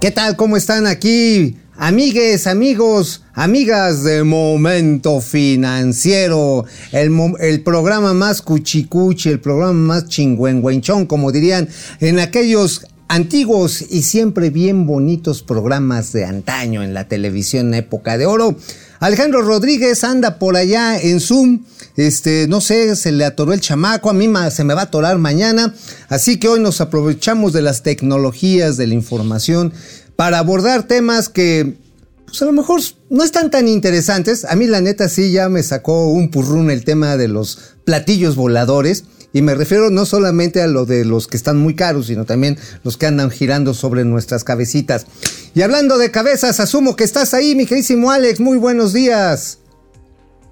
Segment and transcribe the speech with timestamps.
[0.00, 0.36] ¿Qué tal?
[0.36, 1.56] ¿Cómo están aquí?
[1.76, 11.32] Amigues, amigos, amigas de Momento Financiero, el, programa más cuchicuchi, el programa más chingüengüenchón, como
[11.32, 18.16] dirían en aquellos antiguos y siempre bien bonitos programas de antaño en la televisión época
[18.18, 18.56] de oro.
[19.00, 21.64] Alejandro Rodríguez anda por allá en Zoom.
[21.98, 25.18] Este, no sé, se le atoró el chamaco, a mí se me va a atorar
[25.18, 25.74] mañana.
[26.08, 29.72] Así que hoy nos aprovechamos de las tecnologías, de la información,
[30.14, 31.74] para abordar temas que,
[32.24, 32.80] pues a lo mejor
[33.10, 34.44] no están tan interesantes.
[34.44, 38.36] A mí la neta sí ya me sacó un purrún el tema de los platillos
[38.36, 39.02] voladores.
[39.32, 42.58] Y me refiero no solamente a lo de los que están muy caros, sino también
[42.84, 45.06] los que andan girando sobre nuestras cabecitas.
[45.52, 48.38] Y hablando de cabezas, asumo que estás ahí, mi queridísimo Alex.
[48.38, 49.57] Muy buenos días.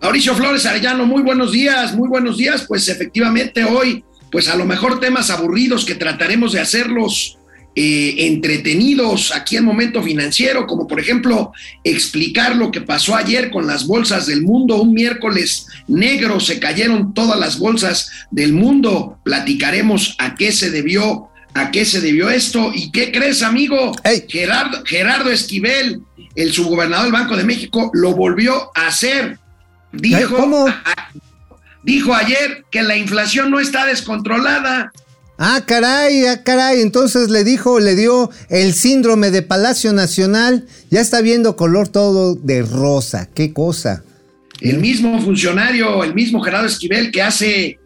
[0.06, 2.65] Mauricio Flores Arellano, muy buenos días, muy buenos días.
[2.69, 7.38] Pues efectivamente hoy, pues a lo mejor temas aburridos que trataremos de hacerlos
[7.74, 11.51] eh, entretenidos aquí en Momento Financiero, como por ejemplo
[11.82, 14.80] explicar lo que pasó ayer con las bolsas del mundo.
[14.80, 19.18] Un miércoles negro se cayeron todas las bolsas del mundo.
[19.24, 23.90] Platicaremos a qué se debió, a qué se debió esto y qué crees, amigo.
[24.29, 26.02] Gerardo, Gerardo Esquivel,
[26.37, 29.40] el subgobernador del Banco de México, lo volvió a hacer.
[29.99, 30.66] Dijo,
[31.83, 34.93] dijo ayer que la inflación no está descontrolada.
[35.39, 36.80] Ah, caray, ah, caray.
[36.80, 40.67] Entonces le dijo, le dio el síndrome de Palacio Nacional.
[40.91, 43.29] Ya está viendo color todo de rosa.
[43.35, 44.02] Qué cosa.
[44.61, 47.79] El mismo funcionario, el mismo Gerardo Esquivel, que hace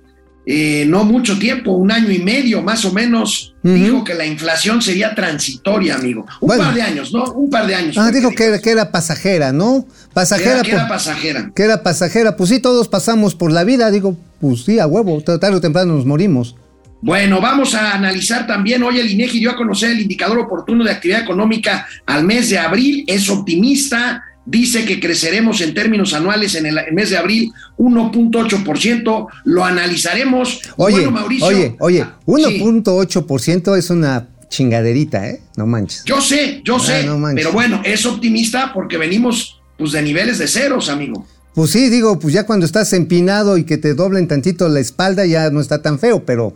[0.47, 4.81] eh, no mucho tiempo, un año y medio más o menos, dijo que la inflación
[4.81, 6.27] sería transitoria, amigo.
[6.41, 7.25] Un par de años, ¿no?
[7.33, 7.99] Un par de años.
[7.99, 9.87] Ah, dijo que, era, que era pasajera, ¿no?
[10.13, 10.63] Pasajera.
[10.63, 11.53] Que era, pasajera.
[11.55, 12.37] Que era pasajera.
[12.37, 13.91] Pues sí, todos pasamos por la vida.
[13.91, 15.21] Digo, pues sí, a huevo.
[15.21, 16.57] Tarde o temprano nos morimos.
[17.03, 20.91] Bueno, vamos a analizar también, hoy el INEGI dio a conocer el indicador oportuno de
[20.91, 26.67] actividad económica al mes de abril, es optimista, dice que creceremos en términos anuales en
[26.67, 30.61] el mes de abril 1.8%, lo analizaremos.
[30.77, 35.41] Oye, bueno, Mauricio, oye, oye, 1.8% es una chingaderita, ¿eh?
[35.57, 36.05] No manches.
[36.05, 40.49] Yo sé, yo ah, sé, pero bueno, es optimista porque venimos pues de niveles de
[40.49, 41.27] ceros, amigo.
[41.55, 45.27] Pues sí, digo, pues ya cuando estás empinado y que te doblen tantito la espalda
[45.27, 46.55] ya no está tan feo, pero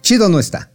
[0.00, 0.70] chido no está.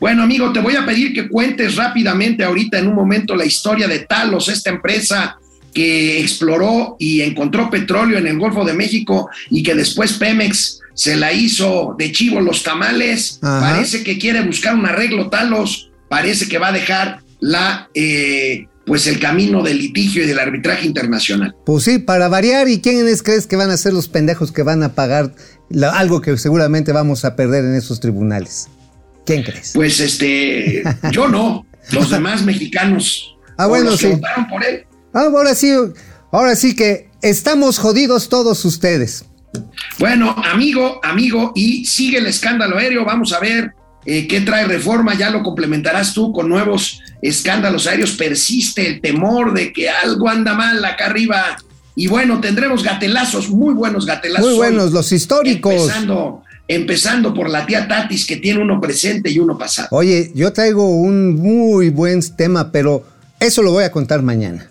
[0.00, 3.86] Bueno, amigo, te voy a pedir que cuentes rápidamente ahorita en un momento la historia
[3.86, 5.38] de Talos, esta empresa
[5.74, 11.16] que exploró y encontró petróleo en el Golfo de México y que después Pemex se
[11.16, 13.38] la hizo de chivo los tamales.
[13.40, 19.06] Parece que quiere buscar un arreglo Talos, parece que va a dejar la eh, pues
[19.06, 21.54] el camino del litigio y del arbitraje internacional.
[21.66, 24.82] Pues sí, para variar, ¿y quiénes crees que van a ser los pendejos que van
[24.82, 25.32] a pagar
[25.82, 28.68] algo que seguramente vamos a perder en esos tribunales.
[29.26, 29.72] ¿Quién crees?
[29.74, 33.36] Pues este, yo no, los demás mexicanos.
[33.56, 34.08] Ah, bueno, sí.
[34.50, 34.84] por él.
[35.14, 35.72] Ah, ahora sí,
[36.32, 39.24] ahora sí que estamos jodidos todos ustedes.
[39.98, 43.04] Bueno, amigo, amigo, y sigue el escándalo aéreo.
[43.04, 43.72] Vamos a ver
[44.04, 45.14] eh, qué trae reforma.
[45.14, 48.12] Ya lo complementarás tú con nuevos escándalos aéreos.
[48.12, 51.56] Persiste el temor de que algo anda mal acá arriba
[51.96, 54.46] y bueno, tendremos gatelazos, muy buenos gatelazos.
[54.46, 55.74] Muy buenos, los históricos.
[55.74, 59.88] Empezando, empezando por la tía Tatis, que tiene uno presente y uno pasado.
[59.92, 63.04] Oye, yo traigo un muy buen tema, pero
[63.38, 64.70] eso lo voy a contar mañana.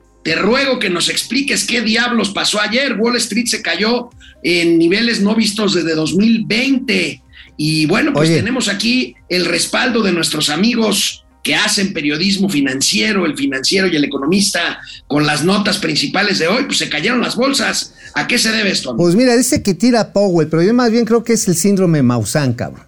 [0.23, 2.95] Te ruego que nos expliques qué diablos pasó ayer.
[2.99, 4.09] Wall Street se cayó
[4.43, 7.21] en niveles no vistos desde 2020.
[7.57, 13.35] Y bueno, pues tenemos aquí el respaldo de nuestros amigos que hacen periodismo financiero, el
[13.35, 17.93] financiero y el economista, con las notas principales de hoy, pues se cayeron las bolsas.
[18.13, 18.95] ¿A qué se debe esto?
[18.95, 22.03] Pues mira, dice que tira Powell, pero yo más bien creo que es el síndrome
[22.03, 22.85] Maussan, cabrón.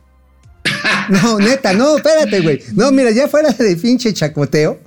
[1.09, 2.61] no, neta, no, espérate, güey.
[2.73, 4.79] No, mira, ya fuera de pinche chacoteo,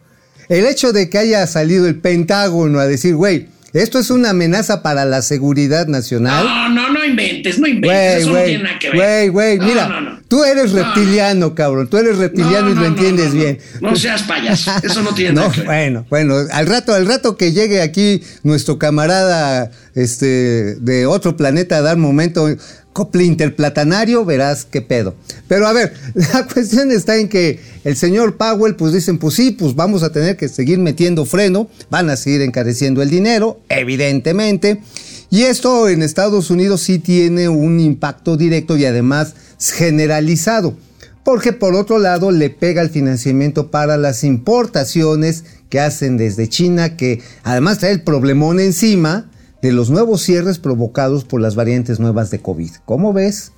[0.49, 4.83] el hecho de que haya salido el Pentágono a decir, güey, esto es una amenaza
[4.83, 6.47] para la seguridad nacional.
[6.47, 8.23] No, no, no inventes, no inventes.
[8.23, 8.97] Eso no tiene nada que ver.
[8.97, 11.89] Güey, güey, mira, tú eres reptiliano, cabrón.
[11.89, 13.59] Tú eres reptiliano y lo entiendes bien.
[13.83, 14.71] No seas payaso.
[14.83, 15.67] Eso no tiene nada que ver.
[15.67, 21.77] Bueno, bueno, al rato, al rato que llegue aquí nuestro camarada este, de otro planeta
[21.77, 22.49] a dar momento
[22.97, 25.15] acople interplatanario, verás qué pedo.
[25.49, 29.51] Pero a ver, la cuestión está en que el señor Powell, pues dicen, pues sí,
[29.51, 34.81] pues vamos a tener que seguir metiendo freno, van a seguir encareciendo el dinero, evidentemente.
[35.29, 40.75] Y esto en Estados Unidos sí tiene un impacto directo y además generalizado,
[41.23, 46.97] porque por otro lado le pega el financiamiento para las importaciones que hacen desde China,
[46.97, 49.29] que además trae el problemón encima
[49.63, 52.71] de los nuevos cierres provocados por las variantes nuevas de COVID.
[52.85, 53.53] ¿Cómo ves?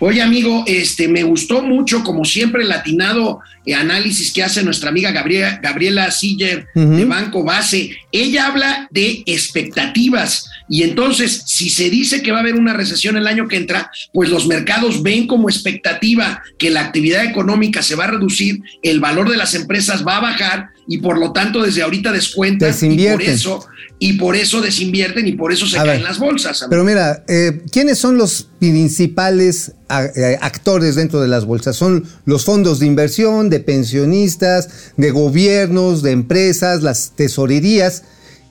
[0.00, 4.90] Oye, amigo, este me gustó mucho, como siempre, el atinado eh, análisis que hace nuestra
[4.90, 7.90] amiga Gabriela, Gabriela Siller de Banco Base.
[8.10, 10.50] Ella habla de expectativas.
[10.68, 13.90] Y entonces, si se dice que va a haber una recesión el año que entra,
[14.12, 19.00] pues los mercados ven como expectativa que la actividad económica se va a reducir, el
[19.00, 23.06] valor de las empresas va a bajar y por lo tanto desde ahorita descuentan y
[23.06, 23.66] por eso
[23.98, 26.66] y por eso desinvierten y por eso se caen las bolsas.
[26.68, 29.74] Pero mira, eh, ¿quiénes son los principales
[30.16, 31.76] eh, actores dentro de las bolsas?
[31.76, 38.02] Son los fondos de inversión, de pensionistas, de gobiernos, de empresas, las tesorerías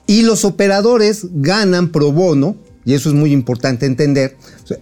[0.06, 4.36] y los operadores ganan pro bono, y eso es muy importante entender,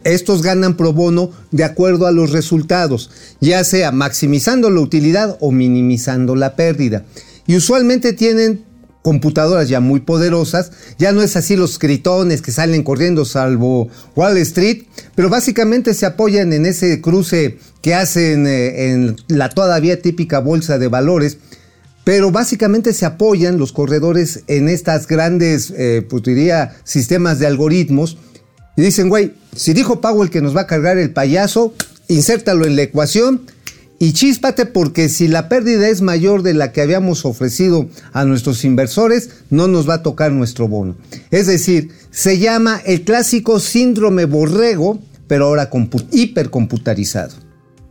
[0.05, 3.11] estos ganan pro bono de acuerdo a los resultados,
[3.41, 7.05] ya sea maximizando la utilidad o minimizando la pérdida.
[7.51, 8.65] Y usualmente tienen
[9.03, 10.71] computadoras ya muy poderosas,
[11.01, 14.85] ya no es así los gritones que salen corriendo salvo Wall Street,
[15.17, 20.79] pero básicamente se apoyan en ese cruce que hacen eh, en la todavía típica bolsa
[20.79, 21.39] de valores,
[22.05, 28.17] pero básicamente se apoyan los corredores en estas grandes, eh, pues diría, sistemas de algoritmos.
[28.77, 31.75] Y dicen, güey, si dijo Powell que nos va a cargar el payaso,
[32.07, 33.41] insértalo en la ecuación
[34.03, 38.65] y chíspate porque si la pérdida es mayor de la que habíamos ofrecido a nuestros
[38.65, 40.97] inversores, no nos va a tocar nuestro bono.
[41.31, 45.69] Es decir, se llama el clásico síndrome borrego, pero ahora
[46.13, 47.35] hipercomputarizado.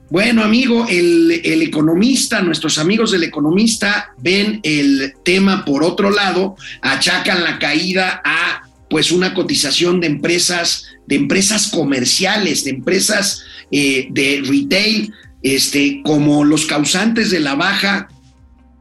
[0.09, 6.55] Bueno, amigo, el, el, economista, nuestros amigos del economista ven el tema por otro lado,
[6.81, 14.07] achacan la caída a pues una cotización de empresas, de empresas comerciales, de empresas eh,
[14.09, 15.13] de retail,
[15.43, 18.09] este, como los causantes de la baja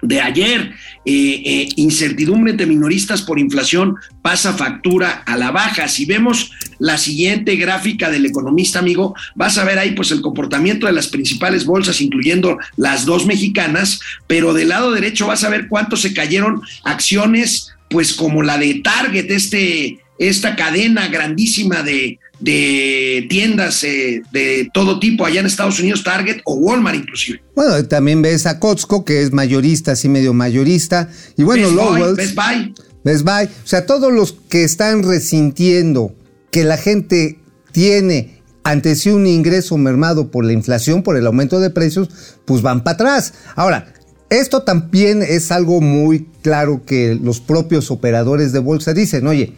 [0.02, 0.75] de ayer,
[1.05, 5.88] eh, eh, incertidumbre entre minoristas por inflación pasa factura a la baja.
[5.88, 10.87] Si vemos la siguiente gráfica del economista, amigo, vas a ver ahí pues el comportamiento
[10.87, 15.69] de las principales bolsas, incluyendo las dos mexicanas, pero del lado derecho vas a ver
[15.69, 23.26] cuánto se cayeron acciones, pues como la de Target, este, esta cadena grandísima de, de
[23.29, 27.43] tiendas eh, de todo tipo allá en Estados Unidos, Target o Walmart inclusive.
[27.55, 31.08] Bueno, también ves a Costco, que es mayorista, así medio mayorista.
[31.37, 32.14] Y bueno, Lowell.
[32.14, 32.75] Best Buy.
[33.05, 33.46] Best Buy.
[33.46, 36.14] O sea, todos los que están resintiendo
[36.50, 37.38] que la gente
[37.73, 42.11] tiene ante sí un ingreso mermado por la inflación, por el aumento de precios,
[42.44, 43.35] pues van para atrás.
[43.56, 43.94] Ahora,
[44.31, 49.55] esto también es algo muy claro que los propios operadores de bolsa dicen, oye,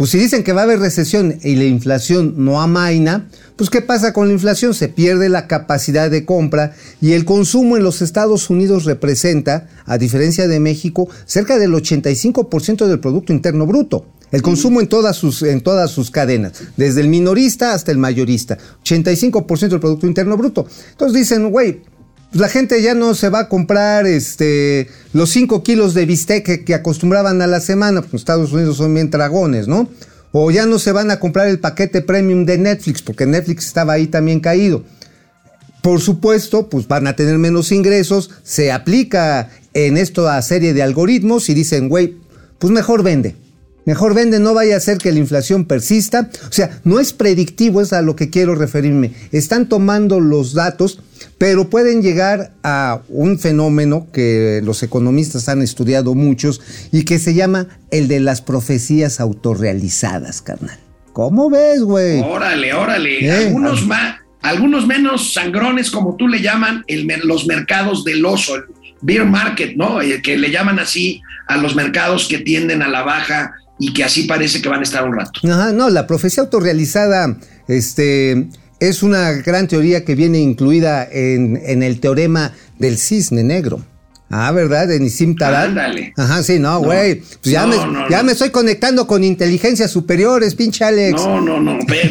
[0.00, 3.82] pues si dicen que va a haber recesión y la inflación no amaina, pues ¿qué
[3.82, 4.72] pasa con la inflación?
[4.72, 9.98] Se pierde la capacidad de compra y el consumo en los Estados Unidos representa, a
[9.98, 14.06] diferencia de México, cerca del 85% del Producto Interno Bruto.
[14.30, 18.56] El consumo en todas sus, en todas sus cadenas, desde el minorista hasta el mayorista,
[18.82, 20.66] 85% del Producto Interno Bruto.
[20.92, 21.82] Entonces dicen, güey,
[22.32, 26.74] la gente ya no se va a comprar este, los 5 kilos de bistec que,
[26.74, 29.88] acostumbraban a la semana, porque Estados Unidos son bien dragones, ¿no?
[30.32, 33.94] O ya no se van a comprar el paquete premium de Netflix, porque Netflix estaba
[33.94, 34.84] ahí también caído.
[35.82, 41.48] Por supuesto, pues van a tener menos ingresos, se aplica en esta serie de algoritmos
[41.48, 42.16] y dicen, güey,
[42.58, 43.34] pues mejor vende.
[43.86, 46.30] Mejor vende, no vaya a ser que la inflación persista.
[46.48, 49.14] O sea, no es predictivo, es a lo que quiero referirme.
[49.32, 51.00] Están tomando los datos
[51.40, 56.60] pero pueden llegar a un fenómeno que los economistas han estudiado muchos
[56.92, 60.78] y que se llama el de las profecías autorrealizadas, carnal.
[61.14, 62.20] ¿Cómo ves, güey?
[62.20, 63.24] Órale, órale.
[63.24, 63.46] ¿Eh?
[63.46, 66.84] Algunos más, algunos menos sangrones, como tú le llaman,
[67.24, 68.64] los mercados del oso, el
[69.00, 70.02] beer market, ¿no?
[70.02, 74.04] El que le llaman así a los mercados que tienden a la baja y que
[74.04, 75.40] así parece que van a estar un rato.
[75.50, 78.46] Ajá, no, la profecía autorrealizada, este,
[78.80, 83.84] es una gran teoría que viene incluida en, el teorema del cisne negro.
[84.32, 84.86] Ah, ¿verdad?
[84.86, 85.64] De Nisim Tarad.
[85.64, 86.14] Ándale.
[86.16, 87.16] Ajá, sí, no, güey.
[87.16, 87.76] Pues ya, me,
[88.08, 91.20] ya me estoy conectando con inteligencias superiores, pinche Alex.
[91.20, 91.78] No, no, no.
[91.78, 92.04] Me,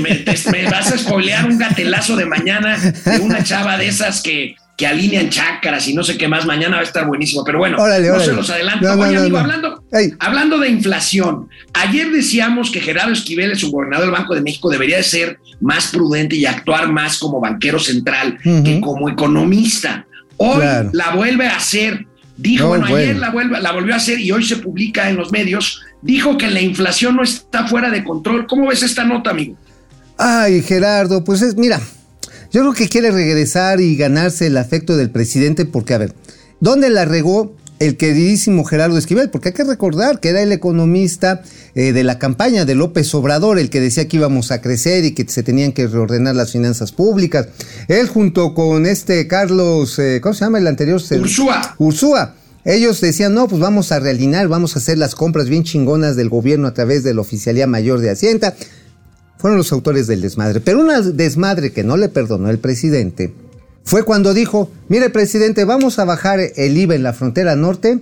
[0.52, 4.88] me, vas a spoilear un gatelazo de mañana de una chava de esas que, que
[4.88, 6.46] alinean chácaras y no sé qué más.
[6.46, 8.26] Mañana va a estar buenísimo, pero bueno, Órale, no órale.
[8.30, 8.86] se los adelanto.
[8.88, 9.44] No, no, Oye, no, amigo, no.
[9.44, 10.14] hablando, Ey.
[10.20, 14.96] hablando de inflación, ayer decíamos que Gerardo Esquivel, el subgobernador del Banco de México, debería
[14.96, 20.06] de ser más prudente y actuar más como banquero central que como economista.
[20.38, 20.90] Hoy Claro.
[20.94, 22.06] la vuelve a hacer.
[22.38, 25.18] Dijo, No, bueno, ayer la, vuelve- la volvió a hacer y hoy se publica en
[25.18, 25.82] los medios.
[26.02, 28.48] Dijo que la inflación no está fuera de control.
[28.48, 29.58] ¿Cómo ves esta nota, amigo?
[30.18, 31.82] Ay, Gerardo, pues es, mira,
[32.52, 36.16] yo creo que quiere regresar y ganarse el afecto del presidente porque, a ver,
[36.60, 39.30] ¿dónde la regó el queridísimo Gerardo Esquivel?
[39.30, 41.44] Porque hay que recordar que era el economista
[41.76, 45.14] eh, de la campaña de López Obrador, el que decía que íbamos a crecer y
[45.14, 47.48] que se tenían que reordenar las finanzas públicas.
[47.88, 51.00] Él junto con este Carlos, eh, ¿cómo se llama el anterior?
[51.00, 51.76] Ursúa.
[51.78, 52.36] Ursúa.
[52.66, 56.30] Ellos decían, no, pues vamos a realinear, vamos a hacer las compras bien chingonas del
[56.30, 58.56] gobierno a través de la Oficialía Mayor de Hacienda
[59.40, 60.60] fueron los autores del desmadre.
[60.60, 63.34] Pero una desmadre que no le perdonó el presidente
[63.84, 68.00] fue cuando dijo, mire presidente, vamos a bajar el IVA en la frontera norte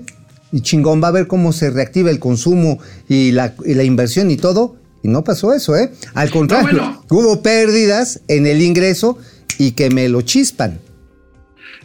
[0.51, 4.31] y chingón, va a ver cómo se reactiva el consumo y la, y la inversión
[4.31, 4.75] y todo.
[5.03, 5.91] Y no pasó eso, ¿eh?
[6.15, 7.05] Al contrario, bueno.
[7.09, 9.19] hubo pérdidas en el ingreso
[9.59, 10.79] y que me lo chispan.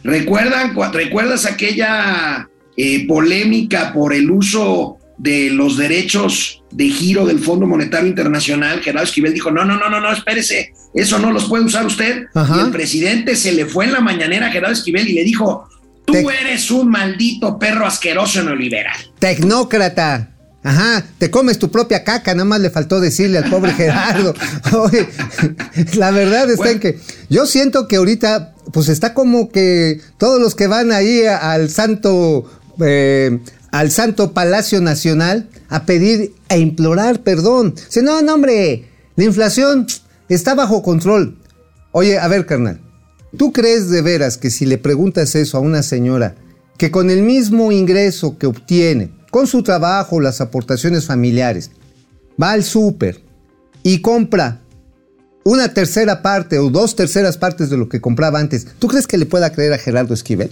[0.03, 7.65] ¿Recuerdan, ¿Recuerdas aquella eh, polémica por el uso de los derechos de giro del Fondo
[7.65, 8.81] Monetario Internacional?
[8.81, 12.25] Gerardo Esquivel dijo, no, no, no, no, no, espérese, eso no los puede usar usted.
[12.33, 12.57] Ajá.
[12.57, 15.67] Y el presidente se le fue en la mañanera a Gerardo Esquivel y le dijo,
[16.05, 18.95] tú eres un maldito perro asqueroso neoliberal.
[19.19, 20.29] Tecnócrata.
[20.65, 24.33] Ajá, te comes tu propia caca, nada más le faltó decirle al pobre Gerardo.
[24.79, 25.09] Oye,
[25.95, 26.71] la verdad está Bueno.
[26.71, 31.25] en que yo siento que ahorita, pues está como que todos los que van ahí
[31.25, 32.49] al santo,
[32.81, 33.39] eh,
[33.73, 37.73] al santo Palacio Nacional a pedir, a implorar perdón.
[37.73, 39.87] Dice, no, no, hombre, la inflación
[40.29, 41.39] está bajo control.
[41.91, 42.79] Oye, a ver, carnal,
[43.35, 46.35] ¿tú crees de veras que si le preguntas eso a una señora
[46.77, 51.71] que con el mismo ingreso que obtiene, con su trabajo, las aportaciones familiares,
[52.41, 53.21] va al súper
[53.81, 54.61] y compra
[55.45, 59.17] una tercera parte o dos terceras partes de lo que compraba antes, ¿tú crees que
[59.17, 60.51] le pueda creer a Gerardo Esquivel?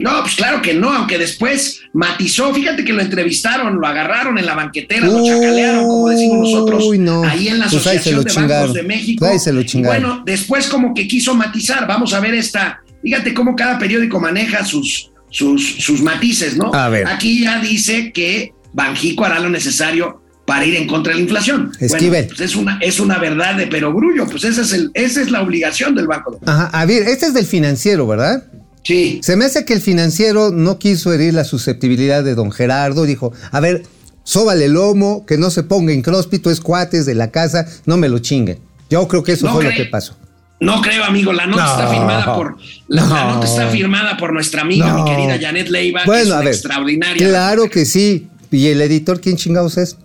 [0.00, 4.46] No, pues claro que no, aunque después matizó, fíjate que lo entrevistaron, lo agarraron en
[4.46, 7.22] la banquetera, lo chacalearon, como decimos nosotros, Uy, no.
[7.22, 8.50] ahí en la Pues Asociación de chingaron.
[8.68, 9.26] Bancos de México.
[9.26, 10.02] Ahí se lo chingaron.
[10.02, 14.64] bueno, después como que quiso matizar, vamos a ver esta, fíjate cómo cada periódico maneja
[14.64, 16.72] sus, sus, sus matices, ¿no?
[16.74, 17.06] A ver.
[17.06, 21.70] Aquí ya dice que Banjico hará lo necesario para ir en contra de la inflación.
[21.78, 22.10] Esquivel.
[22.24, 25.30] Bueno, pues es una, es una verdad de perogrullo, pues esa es, el, esa es
[25.30, 26.50] la obligación del Banco de México.
[26.50, 28.49] Ajá, a ver, este es del financiero, ¿verdad?
[28.82, 29.20] Sí.
[29.22, 33.04] Se me hace que el financiero no quiso herir la susceptibilidad de don Gerardo.
[33.04, 33.82] Dijo, a ver,
[34.24, 38.08] sóbale el lomo, que no se ponga incróspito, es cuates de la casa, no me
[38.08, 38.58] lo chinguen.
[38.88, 40.16] Yo creo que eso No fue lo que pasó.
[40.60, 41.32] No creo, amigo.
[41.32, 41.70] La nota No.
[41.72, 42.56] está firmada por
[42.88, 43.34] la, la No.
[43.34, 46.40] nota está firmada por nuestra amiga, mi querida Janet Leiva, que es Bueno, una a
[46.40, 46.48] ver.
[46.54, 47.28] extraordinaria.
[47.28, 48.28] Claro que sí.
[48.50, 49.96] ¿Y el editor quién chingados es?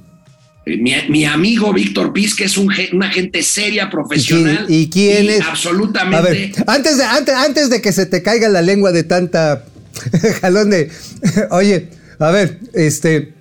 [0.66, 4.66] Mi, mi amigo Víctor Piz, que es un, una gente seria, ¿Y quién, profesional.
[4.68, 5.42] y quién es?
[5.42, 6.18] Absolutamente.
[6.18, 9.66] A ver, antes de, antes, antes de que se te caiga la lengua de tanta
[10.42, 10.90] jalón de.
[11.52, 13.34] Oye, a ver, este.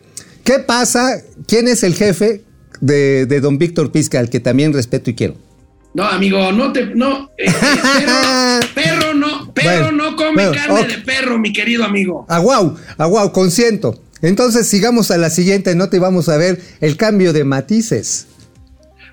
[0.45, 1.23] ¿Qué pasa?
[1.47, 2.43] ¿Quién es el jefe
[2.83, 5.37] de, de don Víctor Pizca, al que también respeto y quiero?
[5.95, 6.87] No, amigo, no te.
[6.87, 7.53] No, eh, eh,
[8.75, 12.27] perro, perro no, perro Bueno, no come bueno, carne de perro, mi querido amigo.
[12.29, 14.04] Aguau, aguau, consiento.
[14.25, 18.27] Entonces sigamos a la siguiente nota y vamos a ver el cambio de matices.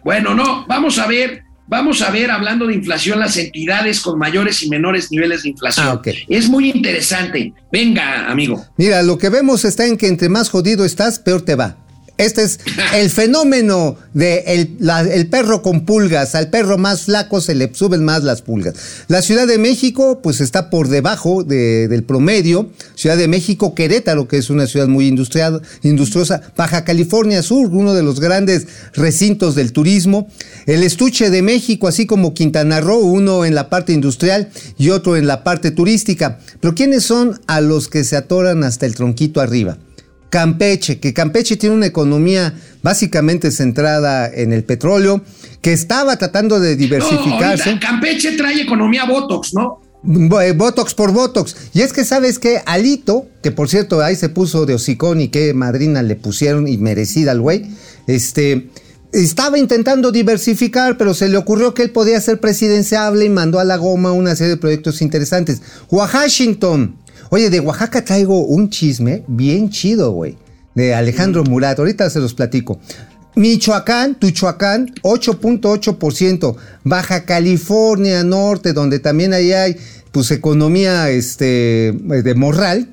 [0.06, 4.63] Bueno, no, vamos a ver, vamos a ver, hablando de inflación, las entidades con mayores
[4.63, 5.86] y menores niveles de inflación.
[5.88, 6.01] Ah.
[6.30, 7.53] Es muy interesante.
[7.74, 8.65] Venga, amigo.
[8.77, 11.75] Mira, lo que vemos está en que entre más jodido estás, peor te va.
[12.22, 12.60] Este es
[12.96, 14.78] el fenómeno de el,
[15.12, 16.36] el perro con pulgas.
[16.36, 18.75] Al perro más flaco se le suben más las pulgas.
[19.08, 22.70] La Ciudad de México, pues está por debajo de- del promedio.
[22.96, 26.42] Ciudad de México, Querétaro, que es una ciudad muy industriosa.
[26.56, 30.28] Baja California Sur, uno de los grandes recintos del turismo.
[30.66, 35.18] El estuche de México, así como Quintana Roo, uno en la parte industrial y otro
[35.18, 36.40] en la parte turística.
[36.60, 39.78] Pero ¿quiénes son a los que se atoran hasta el tronquito arriba?
[40.32, 45.22] Campeche, que Campeche tiene una economía básicamente centrada en el petróleo,
[45.62, 47.78] que estaba tratando de diversificarse.
[47.80, 49.82] Campeche trae economía Botox, ¿no?
[50.42, 51.56] Eh, Botox por Botox.
[51.74, 55.28] Y es que sabes que Alito, que por cierto ahí se puso de hocicón y
[55.28, 57.68] qué madrina le pusieron y merecida al güey,
[58.08, 58.70] este,
[59.12, 63.66] estaba intentando diversificar, pero se le ocurrió que él podía ser presidenciable y mandó a
[63.66, 65.62] la goma una serie de proyectos interesantes.
[65.90, 66.96] Washington.
[67.30, 70.38] Oye, de Oaxaca traigo un chisme bien chido, güey.
[70.75, 71.78] De Alejandro Murat.
[71.80, 72.80] Ahorita se los platico.
[73.36, 76.56] Michoacán, Tuchoacán, 8.8%.
[76.84, 79.78] Baja California Norte, donde también ahí hay
[80.12, 82.90] pues economía este, de morral.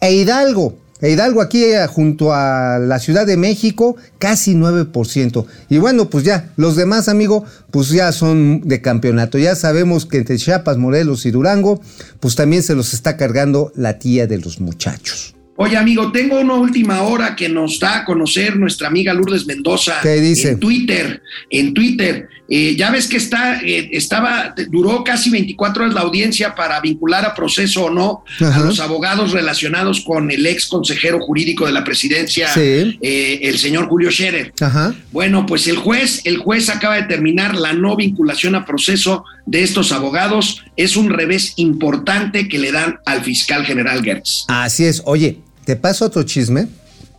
[0.00, 5.46] E Hidalgo, Hidalgo aquí eh, junto a la Ciudad de México, casi 9%.
[5.68, 9.38] Y bueno, pues ya, los demás, amigo, pues ya son de campeonato.
[9.38, 11.80] Ya sabemos que entre Chiapas, Morelos y Durango,
[12.20, 15.35] pues también se los está cargando la tía de los muchachos.
[15.58, 19.94] Oye, amigo, tengo una última hora que nos da a conocer nuestra amiga Lourdes Mendoza.
[20.02, 20.50] ¿Qué dice?
[20.50, 22.28] En Twitter, en Twitter.
[22.48, 27.24] Eh, ya ves que está, eh, estaba, duró casi 24 horas la audiencia para vincular
[27.24, 28.60] a proceso o no Ajá.
[28.60, 32.98] a los abogados relacionados con el ex consejero jurídico de la presidencia, Sí.
[33.00, 34.52] eh, el señor Julio Scherer.
[34.60, 34.94] Ajá.
[35.10, 39.62] Bueno, pues el juez, el juez acaba de terminar la no vinculación a proceso de
[39.62, 40.62] estos abogados.
[40.76, 44.44] Es un revés importante que le dan al fiscal general Gertz.
[44.48, 45.02] Así es.
[45.04, 46.68] Oye, ¿te paso otro chisme?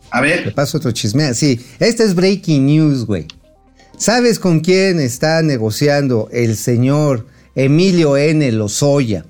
[0.09, 1.33] A Te ver, paso otro chisme.
[1.35, 3.27] Sí, este es breaking news, güey.
[3.97, 8.49] ¿Sabes con quién está negociando el señor Emilio N.
[8.53, 9.25] Lozoya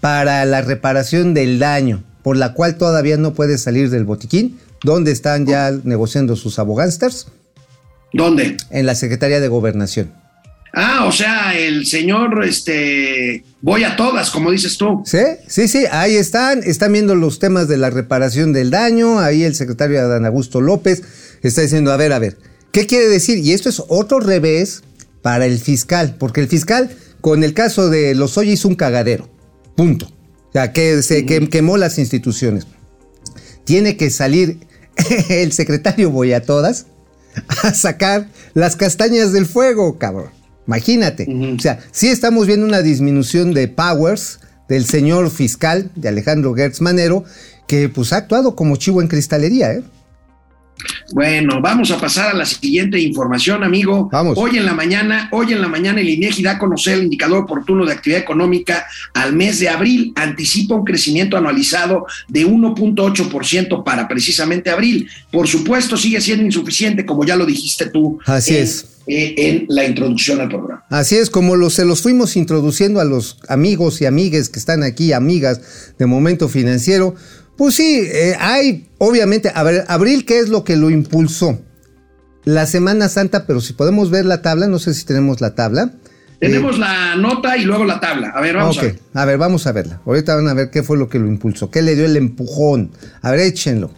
[0.00, 4.58] para la reparación del daño, por la cual todavía no puede salir del botiquín?
[4.82, 7.28] ¿Dónde están ya negociando sus abogánsters?
[8.12, 8.58] ¿dónde?
[8.70, 10.12] En la Secretaría de Gobernación.
[10.76, 15.02] Ah, o sea, el señor, este, voy a todas, como dices tú.
[15.04, 15.18] ¿Sí?
[15.46, 16.62] Sí, sí, ahí están.
[16.64, 19.20] Están viendo los temas de la reparación del daño.
[19.20, 21.02] Ahí el secretario Adán Augusto López
[21.42, 22.38] está diciendo, a ver, a ver,
[22.72, 23.38] ¿qué quiere decir?
[23.38, 24.82] Y esto es otro revés
[25.22, 26.90] para el fiscal, porque el fiscal,
[27.20, 29.28] con el caso de Lozoya, hizo un cagadero.
[29.76, 30.06] Punto.
[30.06, 32.66] O sea, que se que- quemó las instituciones.
[33.64, 34.58] Tiene que salir
[35.28, 36.86] el secretario Voy a todas
[37.62, 40.30] a sacar las castañas del fuego, cabrón.
[40.66, 41.26] Imagínate.
[41.56, 46.80] O sea, sí estamos viendo una disminución de powers del señor fiscal, de Alejandro Gertz
[46.80, 47.24] Manero,
[47.68, 49.82] que pues ha actuado como chivo en cristalería, ¿eh?
[51.12, 54.08] Bueno, vamos a pasar a la siguiente información, amigo.
[54.10, 54.36] Vamos.
[54.36, 57.44] Hoy en la mañana, hoy en la mañana el INEGI da a conocer el indicador
[57.44, 60.12] oportuno de actividad económica al mes de abril.
[60.16, 65.08] Anticipa un crecimiento anualizado de 1.8% para precisamente abril.
[65.30, 68.18] Por supuesto, sigue siendo insuficiente, como ya lo dijiste tú.
[68.26, 68.86] Así en- es.
[69.06, 70.84] Eh, en la introducción al programa.
[70.90, 75.12] Así es como se los fuimos introduciendo a los amigos y amigues que están aquí,
[75.12, 75.60] amigas
[75.98, 77.14] de Momento Financiero.
[77.56, 81.60] Pues sí, eh, hay, obviamente, a ver, Abril, ¿qué es lo que lo impulsó?
[82.44, 85.92] La Semana Santa, pero si podemos ver la tabla, no sé si tenemos la tabla.
[86.40, 88.28] Tenemos la nota y luego la tabla.
[88.34, 88.98] A ver, vamos a ver.
[89.14, 90.00] a ver, vamos a verla.
[90.04, 92.90] Ahorita van a ver qué fue lo que lo impulsó, qué le dio el empujón.
[93.22, 93.90] A ver, échenlo.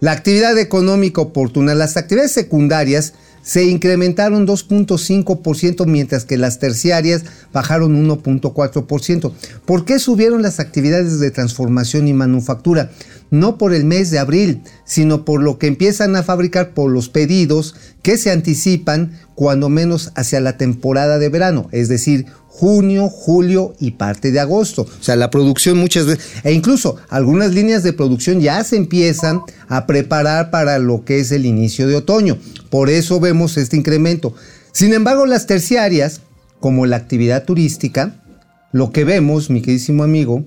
[0.00, 1.76] La actividad económica oportuna.
[1.76, 9.32] Las actividades secundarias se incrementaron 2.5%, mientras que las terciarias bajaron 1.4%.
[9.66, 12.90] ¿Por qué subieron las actividades de transformación y manufactura?
[13.30, 17.08] No por el mes de abril, sino por lo que empiezan a fabricar por los
[17.08, 23.74] pedidos que se anticipan cuando menos hacia la temporada de verano, es decir, junio, julio
[23.80, 24.82] y parte de agosto.
[24.82, 29.40] O sea, la producción muchas veces, e incluso algunas líneas de producción ya se empiezan
[29.68, 32.36] a preparar para lo que es el inicio de otoño.
[32.70, 34.34] Por eso vemos este incremento.
[34.72, 36.20] Sin embargo, las terciarias,
[36.60, 38.22] como la actividad turística,
[38.70, 40.44] lo que vemos, mi queridísimo amigo,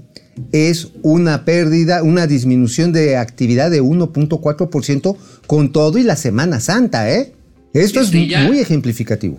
[0.51, 5.15] es una pérdida, una disminución de actividad de 1.4%
[5.47, 7.33] con todo y la Semana Santa, ¿eh?
[7.73, 9.37] Esto es ya- muy ejemplificativo.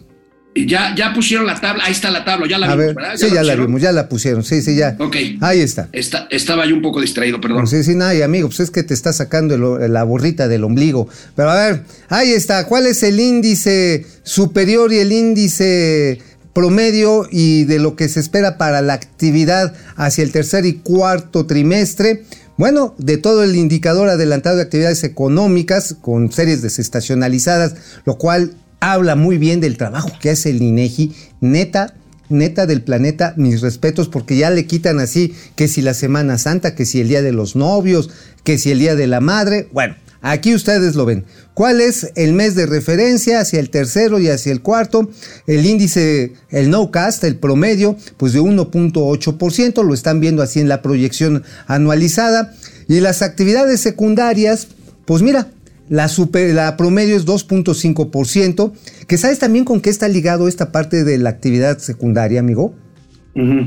[0.65, 3.17] Ya, ya pusieron la tabla, ahí está la tabla, ya la A vimos, ver, ¿verdad?
[3.17, 4.97] sí, ya la vimos, ya la pusieron, sí, sí, ya.
[4.99, 5.17] Ok.
[5.41, 5.89] Ahí está.
[5.93, 7.67] Está- estaba yo un poco distraído, perdón.
[7.67, 10.65] Sí, sí, nada, y amigo, pues es que te está sacando el- la borrita del
[10.65, 11.09] ombligo.
[11.35, 12.67] Pero a ver, ahí está.
[12.67, 16.21] ¿Cuál es el índice superior y el índice
[16.55, 21.45] promedio y de lo que se espera para la actividad hacia el tercer y cuarto
[21.47, 22.25] trimestre?
[22.57, 27.75] Bueno, de todo el indicador adelantado de actividades económicas con series desestacionalizadas,
[28.07, 28.53] lo cual
[28.93, 31.95] habla muy bien del trabajo que hace el INEGI, neta,
[32.29, 36.75] neta del planeta, mis respetos, porque ya le quitan así que si la Semana Santa,
[36.75, 38.11] que si el Día de los Novios,
[38.45, 39.69] que si el Día de la Madre.
[39.73, 41.25] Bueno, aquí ustedes lo ven.
[41.55, 45.11] ¿Cuál es el mes de referencia hacia el tercero y hacia el cuarto?
[45.47, 50.69] El índice, el no cast, el promedio, pues de 1.8%, lo están viendo así en
[50.69, 52.55] la proyección anualizada.
[52.89, 54.69] Y las actividades secundarias,
[55.07, 55.49] pues mira,
[55.89, 58.73] la, super- la promedio es 2.5%,
[59.07, 62.75] que sabes también con qué está ligado esta parte de la actividad secundaria, amigo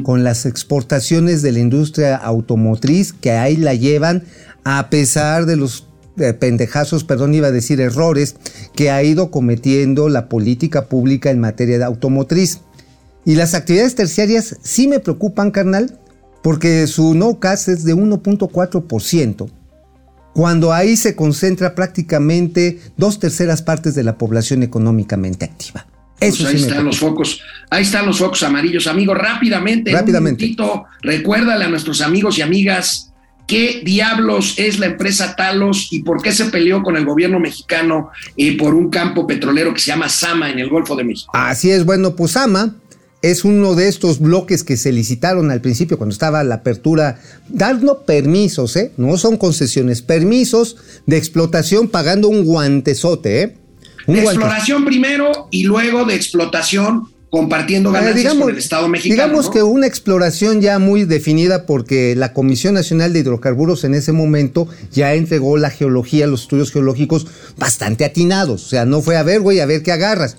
[0.01, 4.23] con las exportaciones de la industria automotriz que ahí la llevan
[4.63, 5.85] a pesar de los
[6.17, 8.35] eh, pendejazos, perdón, iba a decir errores
[8.75, 12.61] que ha ido cometiendo la política pública en materia de automotriz.
[13.25, 15.99] Y las actividades terciarias sí me preocupan, carnal,
[16.41, 19.49] porque su no cast es de 1.4%,
[20.39, 25.85] cuando ahí se concentra prácticamente dos terceras partes de la población económicamente activa.
[26.21, 29.17] Eso pues ahí están los focos, ahí están los focos amarillos, amigos.
[29.17, 30.45] Rápidamente, rápidamente.
[30.45, 33.11] Un minutito, recuérdale a nuestros amigos y amigas
[33.47, 38.11] qué diablos es la empresa Talos y por qué se peleó con el gobierno mexicano
[38.37, 41.33] eh, por un campo petrolero que se llama Sama en el Golfo de México.
[41.33, 42.75] Así es, bueno, pues Sama
[43.21, 48.03] es uno de estos bloques que se licitaron al principio cuando estaba la apertura, dando
[48.03, 48.91] permisos, ¿eh?
[48.97, 53.55] No son concesiones, permisos de explotación pagando un guantezote, ¿eh?
[54.07, 59.21] de exploración primero y luego de explotación compartiendo ganancias digamos, con el Estado mexicano.
[59.21, 64.13] Digamos que una exploración ya muy definida porque la Comisión Nacional de Hidrocarburos en ese
[64.13, 67.27] momento ya entregó la geología, los estudios geológicos
[67.57, 68.65] bastante atinados.
[68.65, 70.37] O sea, no fue a ver, güey, a ver qué agarras.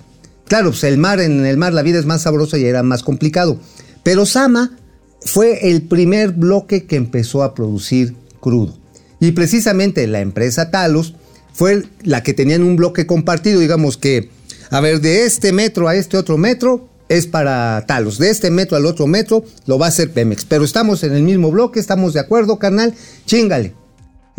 [0.51, 3.03] Claro, pues el mar, en el mar la vida es más sabrosa y era más
[3.03, 3.57] complicado.
[4.03, 4.77] Pero Sama
[5.21, 8.77] fue el primer bloque que empezó a producir crudo.
[9.21, 11.13] Y precisamente la empresa Talos
[11.53, 14.29] fue la que tenían un bloque compartido, digamos que,
[14.71, 18.75] a ver, de este metro a este otro metro es para Talos, de este metro
[18.75, 22.11] al otro metro lo va a hacer Pemex, pero estamos en el mismo bloque, estamos
[22.11, 22.93] de acuerdo, carnal,
[23.25, 23.73] chingale.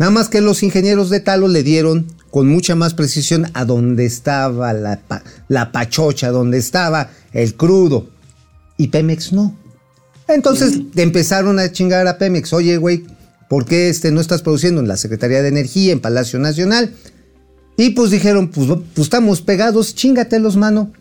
[0.03, 4.03] Nada más que los ingenieros de Talos le dieron con mucha más precisión a donde
[4.03, 4.99] estaba la,
[5.47, 8.09] la pachocha, donde estaba el crudo.
[8.75, 9.57] Y Pemex no.
[10.27, 12.51] Entonces empezaron a chingar a Pemex.
[12.51, 13.05] Oye, güey,
[13.47, 16.93] ¿Por qué este, no estás produciendo en la Secretaría de Energía, en Palacio Nacional?
[17.77, 20.91] Y pues dijeron, pues, pues estamos pegados, chingatelos, mano.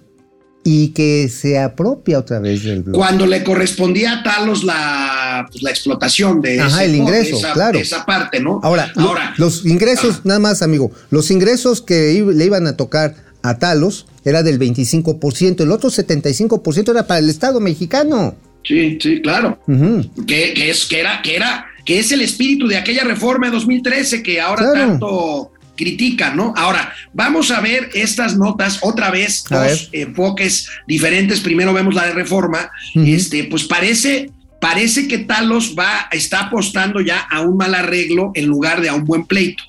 [0.65, 2.97] Y que se apropia otra vez del bloque.
[2.97, 7.79] Cuando le correspondía a Talos la, pues, la explotación de, Ajá, el ingreso, esa, claro.
[7.79, 8.61] esa parte, ¿no?
[8.63, 13.59] Ahora, Ahora los ingresos, nada más, amigo, los ingresos que le iban a tocar a
[13.59, 18.37] Talos era del 25%, el otro 75% era para el Estado mexicano.
[18.65, 19.59] Sí, sí, claro.
[19.67, 23.53] que, que, es, que era, que era que es el espíritu de aquella reforma de
[23.53, 26.53] 2013 que ahora tanto critica, ¿no?
[26.57, 31.41] Ahora, vamos a ver estas notas otra vez, dos enfoques diferentes.
[31.41, 32.71] Primero vemos la de reforma.
[32.95, 34.31] Este, pues parece,
[34.61, 38.95] parece que Talos va, está apostando ya a un mal arreglo en lugar de a
[38.95, 39.65] un buen pleito.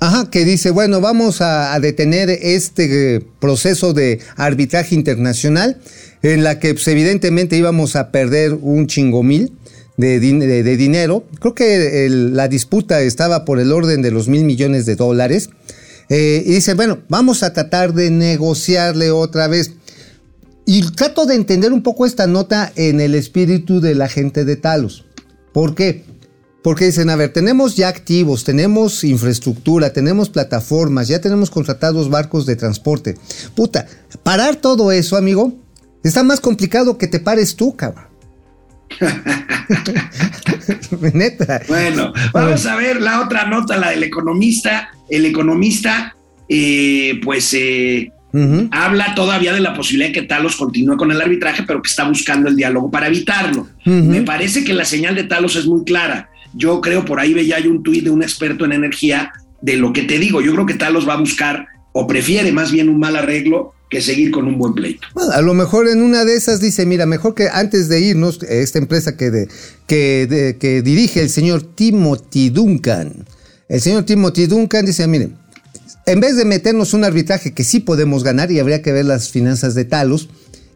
[0.00, 5.78] Ajá, que dice, bueno, vamos a, detener este eh, proceso de arbitraje internacional
[6.22, 9.52] en la que pues, evidentemente íbamos a perder un chingomil
[10.00, 11.24] de, dinero.
[11.38, 15.50] Creo que la disputa estaba por el orden de los mil millones de dólares.
[16.08, 19.72] Eh, y dice, bueno, vamos a tratar de negociarle otra vez.
[20.66, 24.56] Y trato de entender un poco esta nota en el espíritu de la gente de
[24.56, 25.04] Talos.
[25.52, 26.04] ¿Por qué?
[26.62, 32.44] Porque dicen, a ver, tenemos ya activos, tenemos infraestructura, tenemos plataformas, ya tenemos contratados barcos
[32.44, 33.16] de transporte.
[33.54, 33.86] Puta,
[34.22, 35.54] parar todo eso, amigo,
[36.04, 38.09] está más complicado que te pares tú, cabrón.
[41.68, 44.90] Bueno, vamos a ver la otra nota, la del economista.
[45.08, 46.14] El economista,
[46.48, 48.10] eh, pues, eh,
[48.70, 52.04] habla todavía de la posibilidad de que Talos continúe con el arbitraje, pero que está
[52.04, 53.68] buscando el diálogo para evitarlo.
[53.84, 56.30] Me parece que la señal de Talos es muy clara.
[56.54, 60.02] Yo creo, por ahí veía un tuit de un experto en energía de lo que
[60.02, 60.40] te digo.
[60.40, 64.00] Yo creo que Talos va a buscar o prefiere más bien un mal arreglo que
[64.00, 65.06] seguir con un buen pleito.
[65.32, 68.78] a lo mejor en una de esas dice, mira, mejor que antes de irnos, esta
[68.78, 69.48] empresa que, de,
[69.86, 73.26] que, que dirige el señor Timothy Duncan,
[73.68, 75.36] el señor Timothy Duncan dice, miren,
[76.06, 79.28] en vez de meternos un arbitraje que sí podemos ganar y habría que ver las
[79.28, 80.28] finanzas de Talos,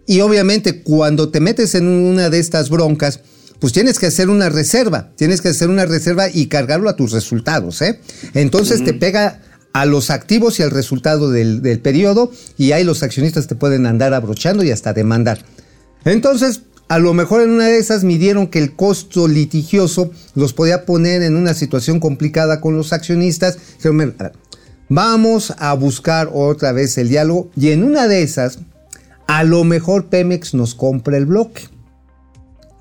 [0.07, 3.21] y obviamente cuando te metes en una de estas broncas,
[3.59, 7.13] pues tienes que hacer una reserva, tienes que hacer una reserva y cargarlo a tus
[7.13, 8.01] resultados, ¿eh?
[8.35, 9.41] Entonces te pega
[9.75, 14.15] a los activos y al resultado del, periodo y ahí los accionistas te pueden andar
[14.15, 15.45] abrochando y hasta demandar.
[16.05, 20.87] Entonces, a lo mejor en una de esas midieron que el costo litigioso los podía
[20.87, 23.59] poner en una situación complicada con los accionistas.
[24.89, 28.61] vamos a buscar otra vez el diálogo y en una de esas,
[29.27, 31.69] a lo mejor Pemex nos compra el bloque.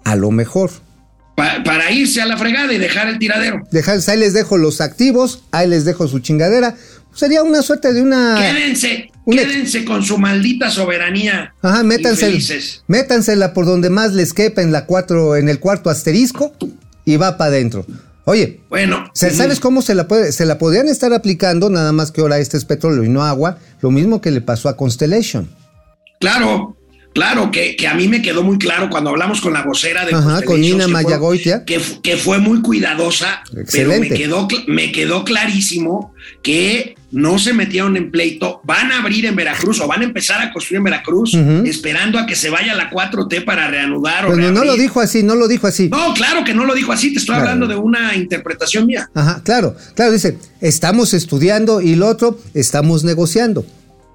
[0.04, 0.70] A lo mejor
[1.36, 3.62] para irse a la fregada y dejar el tiradero.
[3.72, 6.76] Dejar, ahí les dejo los activos, ahí les dejo su chingadera.
[7.14, 8.36] Sería una suerte de una.
[8.40, 11.54] Quédense, quédense con su maldita soberanía.
[11.62, 12.42] Ajá, métanse,
[12.88, 16.54] métansela por donde más les quepa en la cuatro, en el cuarto asterisco
[17.06, 17.86] y va para adentro.
[18.26, 21.70] Oye, bueno, ¿sabes cómo se la puede, se la podrían estar aplicando?
[21.70, 24.70] Nada más que ahora este es petróleo y no agua, lo mismo que le pasó
[24.70, 25.50] a Constellation.
[26.20, 26.78] Claro,
[27.14, 30.14] Claro, que, que a mí me quedó muy claro cuando hablamos con la vocera de
[30.16, 31.64] Ajá, con Nina Mayagoitia.
[31.64, 33.70] Que, que fue muy cuidadosa, Excelente.
[33.74, 39.28] pero me quedó, me quedó clarísimo que no se metieron en pleito, van a abrir
[39.28, 42.74] en Veracruz o van a empezar a construir en Veracruz, esperando a que se vaya
[42.74, 45.90] la 4T para reanudar o Bueno, no lo dijo así, no lo dijo así.
[45.90, 47.52] No, claro que no lo dijo así, te estoy Claro.
[47.52, 49.08] hablando de una interpretación mía.
[49.14, 53.64] Ajá, claro, claro, dice, estamos estudiando y lo otro, estamos negociando.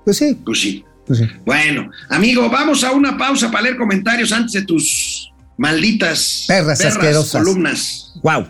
[0.05, 0.85] Pues sí, Pues sí.
[1.09, 1.27] Pues sí.
[1.45, 7.43] Bueno, amigo, vamos a una pausa para leer comentarios antes de tus malditas Perras asquerosas.
[7.43, 8.13] columnas.
[8.23, 8.47] Wow.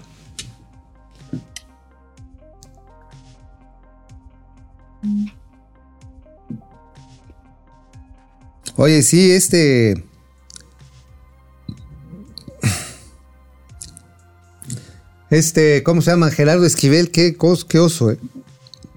[8.77, 10.05] Oye, sí, este.
[15.31, 16.31] Este, ¿cómo se llama?
[16.31, 18.19] Gerardo Esquivel, qué, cos, qué oso, ¿eh?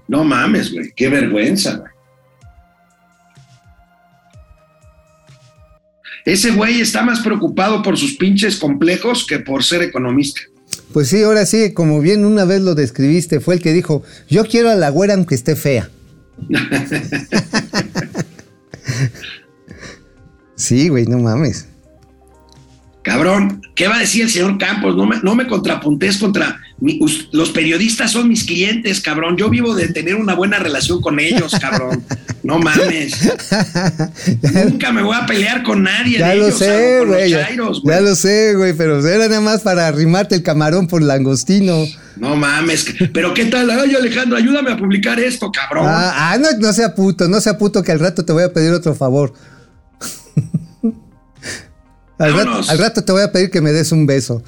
[0.08, 1.91] No mames, güey, qué vergüenza, güey.
[6.24, 10.40] Ese güey está más preocupado por sus pinches complejos que por ser economista.
[10.92, 14.44] Pues sí, ahora sí, como bien una vez lo describiste, fue el que dijo, yo
[14.44, 15.90] quiero a la güera aunque esté fea.
[20.54, 21.66] sí, güey, no mames.
[23.02, 24.96] Cabrón, ¿qué va a decir el señor Campos?
[24.96, 26.60] No me, no me contrapuntes contra
[27.30, 29.36] los periodistas son mis clientes, cabrón.
[29.36, 32.04] Yo vivo de tener una buena relación con ellos, cabrón.
[32.42, 33.14] No mames.
[34.64, 37.30] Nunca me voy a pelear con nadie ya de lo ellos, sé, güey.
[37.30, 41.84] Ya, lo sé, güey, pero era nada más para arrimarte el camarón por langostino.
[42.16, 42.86] No mames.
[43.14, 43.70] Pero ¿qué tal?
[43.70, 45.86] Ay, Alejandro, ayúdame a publicar esto, cabrón.
[45.88, 48.52] Ah, ah, no, no sea puto, no sea puto que al rato te voy a
[48.52, 49.32] pedir otro favor.
[52.18, 54.42] al, rato, al rato te voy a pedir que me des un beso.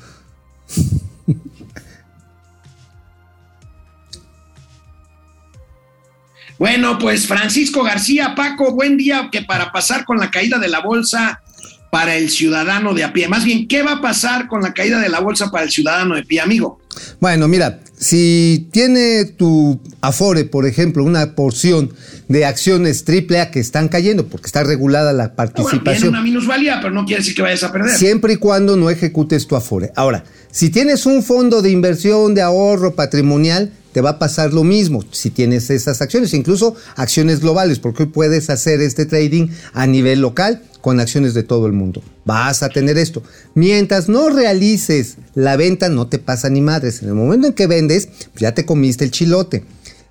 [6.65, 10.81] Bueno, pues Francisco García, Paco, buen día que para pasar con la caída de la
[10.81, 11.43] bolsa
[11.91, 13.29] para el ciudadano de a pie.
[13.29, 16.15] Más bien, ¿qué va a pasar con la caída de la bolsa para el ciudadano
[16.15, 16.81] de pie, amigo?
[17.21, 21.93] Bueno, mira, si tiene tu Afore, por ejemplo, una porción
[22.29, 26.09] de acciones AAA que están cayendo, porque está regulada la Ah, Bueno, tiene participación.
[26.09, 27.95] una minusvalía, pero no quiere decir que vayas a perder.
[27.95, 29.93] Siempre y cuando no ejecutes tu Afore.
[29.97, 34.65] Ahora, si tienes un fondo de inversión, de ahorro patrimonial, te va a pasar lo
[34.65, 40.21] mismo si tienes esas acciones, incluso acciones globales, porque puedes hacer este trading a nivel
[40.21, 42.03] local con acciones de todo el mundo.
[42.25, 43.23] Vas a tener esto.
[43.55, 47.03] Mientras no realices la venta, no te pasa ni madres.
[47.03, 49.65] En el momento en que vendes, ya te comiste el chilote.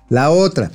[0.08, 0.72] La otra,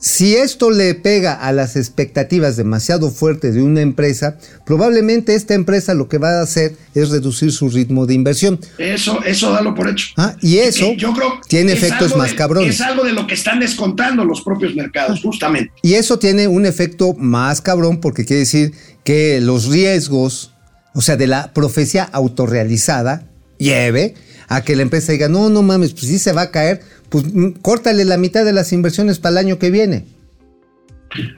[0.00, 5.92] si esto le pega a las expectativas demasiado fuertes de una empresa, probablemente esta empresa
[5.94, 8.60] lo que va a hacer es reducir su ritmo de inversión.
[8.78, 10.06] Eso, eso dalo por hecho.
[10.16, 12.76] Ah, y eso yo creo tiene efectos más de- cabrones.
[12.76, 15.72] Es algo de lo que están descontando los propios mercados, justamente.
[15.82, 20.52] Y eso tiene un efecto más cabrón porque quiere decir que los riesgos,
[20.94, 23.24] o sea, de la profecía autorrealizada,
[23.58, 24.14] lleve
[24.48, 27.24] a que la empresa diga, no, no mames, pues sí se va a caer, pues
[27.32, 30.04] mm, córtale la mitad de las inversiones para el año que viene.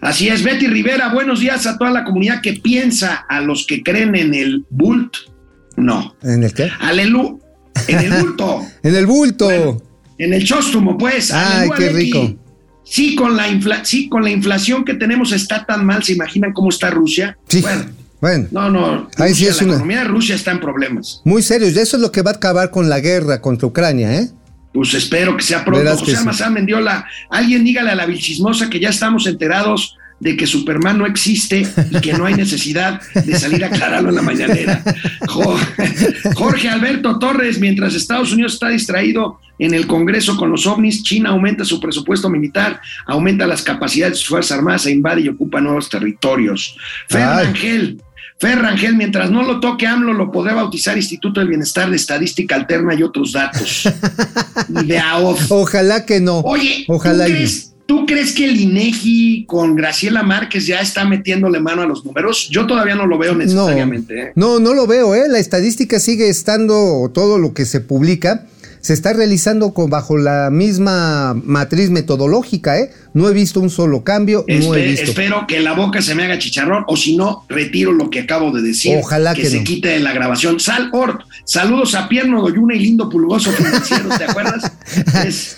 [0.00, 3.82] Así es, Betty Rivera, buenos días a toda la comunidad que piensa, a los que
[3.82, 5.14] creen en el bult.
[5.76, 6.16] No.
[6.22, 6.68] ¿En el qué?
[6.80, 7.40] Alelu,
[7.86, 8.62] en el bulto.
[8.82, 9.44] En el bulto.
[9.46, 9.82] Bueno,
[10.18, 11.30] en el chóstumo, pues.
[11.32, 12.36] Ay, Alelu, qué rico.
[12.84, 16.52] Sí con, la infla- sí, con la inflación que tenemos está tan mal, ¿se imaginan
[16.52, 17.38] cómo está Rusia?
[17.46, 17.60] Sí.
[17.60, 17.84] Bueno,
[18.20, 21.22] Bueno, no, no, Ahí sí es la una- economía de Rusia está en problemas.
[21.24, 24.12] muy serio, y eso es lo que va a acabar con la guerra contra Ucrania,
[24.20, 24.30] ¿eh?
[24.72, 25.84] Pues espero que sea pronto.
[25.98, 26.16] José sí.
[26.18, 31.06] Almazán Mendiola, alguien dígale a la vilchismosa que ya estamos enterados de que Superman no
[31.06, 34.84] existe y que no hay necesidad de salir a aclararlo en la mañanera.
[35.26, 35.58] Jo-
[36.34, 41.30] Jorge Alberto Torres, mientras Estados Unidos está distraído en el Congreso con los ovnis, China
[41.30, 45.60] aumenta su presupuesto militar, aumenta las capacidades de sus Fuerzas Armadas, e invade y ocupa
[45.60, 46.76] nuevos territorios.
[47.08, 47.46] Fer Ay.
[48.40, 51.96] Rangel, Fer Rangel, mientras no lo toque AMLO, lo podrá bautizar Instituto del Bienestar de
[51.96, 53.84] Estadística Alterna y otros datos.
[54.68, 55.52] y de AOF.
[55.52, 56.40] Ojalá que no.
[56.40, 61.60] Oye, Ojalá ¿tú, crees, tú crees que el INEGI con Graciela Márquez ya está metiéndole
[61.60, 62.48] mano a los números?
[62.50, 64.20] Yo todavía no lo veo No, necesariamente.
[64.20, 64.32] ¿eh?
[64.34, 65.28] no, no lo veo, ¿eh?
[65.28, 68.46] La estadística sigue estando, todo lo que se publica,
[68.80, 72.90] se está realizando con, bajo la misma matriz metodológica, ¿eh?
[73.12, 75.04] No he visto un solo cambio, no he Espe- visto.
[75.10, 78.50] espero que la boca se me haga chicharrón o si no, retiro lo que acabo
[78.52, 78.96] de decir.
[78.98, 79.64] Ojalá que se no.
[79.64, 80.60] quite de la grabación.
[80.60, 84.70] Sal Ort, saludos a Pierno Doyuna y Lindo Pulgoso Financiero, ¿te acuerdas?
[85.26, 85.56] Es-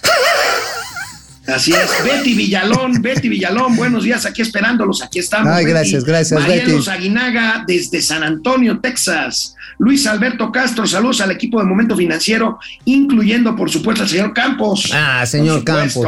[1.46, 5.48] Así es, Betty Villalón, Betty Villalón, buenos días, aquí esperándolos, aquí estamos.
[5.48, 5.70] Ay, Betty.
[5.74, 6.98] gracias, gracias, Marielos Betty.
[6.98, 9.54] Aguinaga desde San Antonio, Texas.
[9.78, 14.90] Luis Alberto Castro, saludos al equipo de Momento Financiero, incluyendo, por supuesto, al señor Campos.
[14.94, 15.64] Ah, señor.
[15.64, 16.06] Campos.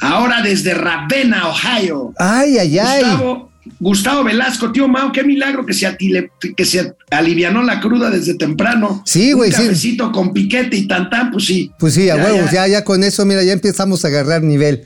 [0.00, 2.14] Ahora desde Ravenna, Ohio.
[2.18, 3.02] Ay, ay, ay.
[3.02, 3.50] Gustavo,
[3.80, 8.34] Gustavo Velasco, tío Mao, qué milagro que se, atile- que se alivianó la cruda desde
[8.34, 9.02] temprano.
[9.06, 9.62] Sí, güey, Un sí.
[9.62, 11.70] cafecito con piquete y tantán, pues sí.
[11.78, 12.66] Pues sí, a Ya, huevos, ya.
[12.66, 14.84] ya, ya con eso, mira, ya empezamos a agarrar nivel.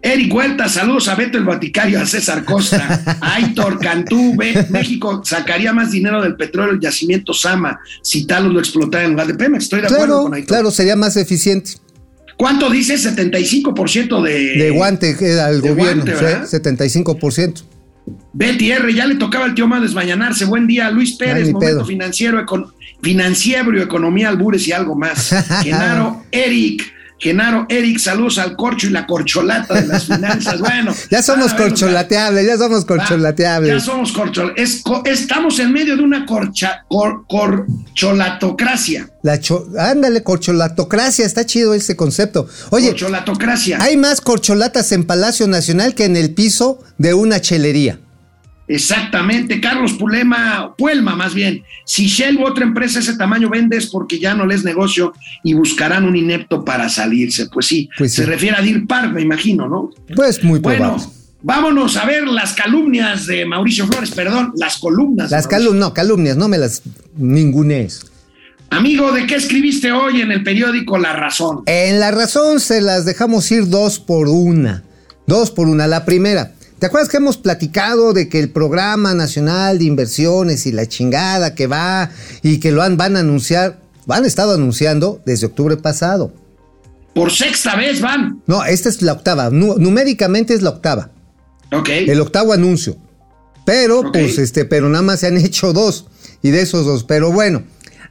[0.00, 5.22] Eric Huerta, saludos a Beto el Boticario, a César Costa, a Aitor Cantú, Ve- México
[5.24, 9.34] sacaría más dinero del petróleo el yacimiento Sama si Talos lo explotara en lugar de
[9.34, 9.64] Pemex.
[9.64, 10.46] Estoy de acuerdo Claro, con Aitor.
[10.48, 11.72] claro, sería más eficiente.
[12.36, 12.94] ¿Cuánto dice?
[12.96, 14.38] 75% de...
[14.62, 16.46] De guante al gobierno, guante, sí, ¿verdad?
[16.48, 17.62] 75%.
[18.32, 20.44] Betty R, ya le tocaba al tío Más desmañanarse.
[20.44, 21.84] Buen día, Luis Pérez, momento pedo.
[21.84, 25.30] financiero, econ- financiero, economía, albures y algo más.
[25.62, 26.82] Genaro, Eric,
[27.18, 30.58] Genaro, Eric, saludos al corcho y la corcholata de las finanzas.
[30.68, 33.72] Bueno, Ya somos ver, corcholateables, ya somos corcholateables.
[33.72, 34.52] Ya somos corchol.
[34.56, 39.08] es co- estamos en medio de una corcha, cor- corcholatocracia.
[39.22, 42.48] La cho- Ándale, corcholatocracia, está chido ese concepto.
[42.70, 43.78] Oye, corcholatocracia.
[43.80, 48.00] hay más corcholatas en Palacio Nacional que en el piso de una chelería.
[48.68, 51.64] Exactamente, Carlos Pulema, Puelma más bien.
[51.84, 55.14] Si Shell u otra empresa de ese tamaño vende es porque ya no les negocio
[55.42, 57.46] y buscarán un inepto para salirse.
[57.48, 59.90] Pues sí, Pues se refiere a Deer Park, me imagino, ¿no?
[60.14, 60.86] Pues muy probable.
[60.86, 65.30] Bueno, vámonos a ver las calumnias de Mauricio Flores, perdón, las columnas.
[65.30, 66.82] las calumnias, no, calumnias, no me las
[67.16, 68.04] ningunees.
[68.70, 71.62] Amigo, ¿de qué escribiste hoy en el periódico La Razón?
[71.64, 74.84] En la razón se las dejamos ir dos por una.
[75.26, 75.86] Dos por una.
[75.86, 76.52] La primera.
[76.78, 81.54] ¿Te acuerdas que hemos platicado de que el Programa Nacional de Inversiones y la chingada
[81.54, 82.10] que va
[82.42, 86.32] y que lo han, van a anunciar, han estado anunciando desde octubre pasado?
[87.14, 88.42] Por sexta vez van.
[88.46, 89.50] No, esta es la octava.
[89.50, 91.10] Nu- numéricamente es la octava.
[91.72, 91.88] Ok.
[91.88, 92.96] El octavo anuncio.
[93.66, 96.06] Pero, pues, este, pero nada más se han hecho dos.
[96.42, 97.02] Y de esos dos.
[97.02, 97.64] Pero bueno,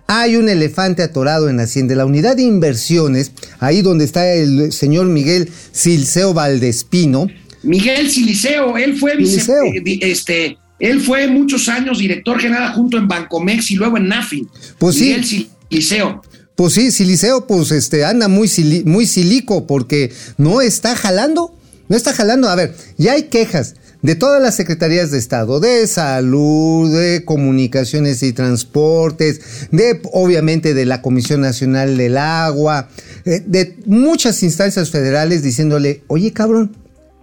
[0.08, 1.96] hay un elefante atorado en Hacienda.
[1.96, 7.28] La unidad de inversiones, ahí donde está el señor Miguel Silceo Valdespino.
[7.68, 13.08] Miguel Siliceo, él fue vice- eh, este, él fue muchos años director general junto en
[13.08, 14.48] Bancomex y luego en Nafin.
[14.80, 15.04] Pues sí.
[15.06, 15.26] Miguel
[15.70, 16.22] Siliceo.
[16.56, 21.54] Pues sí, Siliceo, pues este, anda muy, sili- muy silico porque no está jalando.
[21.90, 22.50] No está jalando.
[22.50, 28.22] A ver, ya hay quejas de todas las secretarías de Estado, de salud, de comunicaciones
[28.24, 29.40] y transportes,
[29.72, 32.90] de obviamente de la Comisión Nacional del Agua,
[33.26, 36.76] eh, de muchas instancias federales diciéndole, oye cabrón,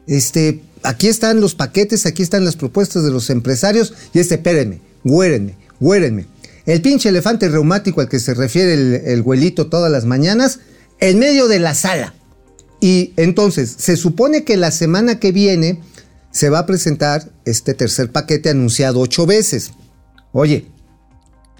[0.07, 4.81] este, aquí están los paquetes, aquí están las propuestas de los empresarios y este, espérenme,
[5.03, 6.27] güérenme, güérenme.
[6.67, 10.61] El pinche elefante reumático al que se refiere el, el güelito todas las mañanas,
[11.01, 12.15] en medio de la sala.
[12.81, 15.81] Y entonces, se supone que la semana que viene
[16.31, 19.71] se va a presentar este tercer paquete anunciado ocho veces.
[20.33, 20.67] Oye,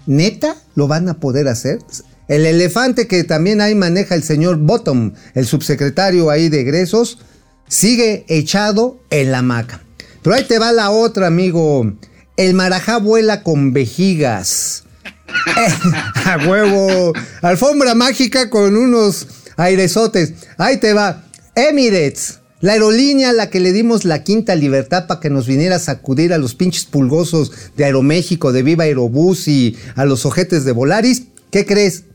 [0.05, 1.79] ¿neta lo van a poder hacer?
[2.27, 7.19] El elefante que también ahí maneja el señor Bottom, el subsecretario ahí de egresos,
[7.67, 9.81] sigue echado en la hamaca.
[10.21, 11.93] Pero ahí te va la otra, amigo.
[12.37, 14.83] El marajá vuela con vejigas.
[16.25, 17.13] a huevo.
[17.41, 20.33] Alfombra mágica con unos airesotes.
[20.57, 21.23] Ahí te va.
[21.55, 22.39] Emirates.
[22.61, 25.79] La aerolínea a la que le dimos la quinta libertad para que nos viniera a
[25.79, 30.71] sacudir a los pinches pulgosos de Aeroméxico, de Viva Aerobús y a los ojetes de
[30.71, 31.23] Volaris.
[31.51, 32.05] ¿Qué crees?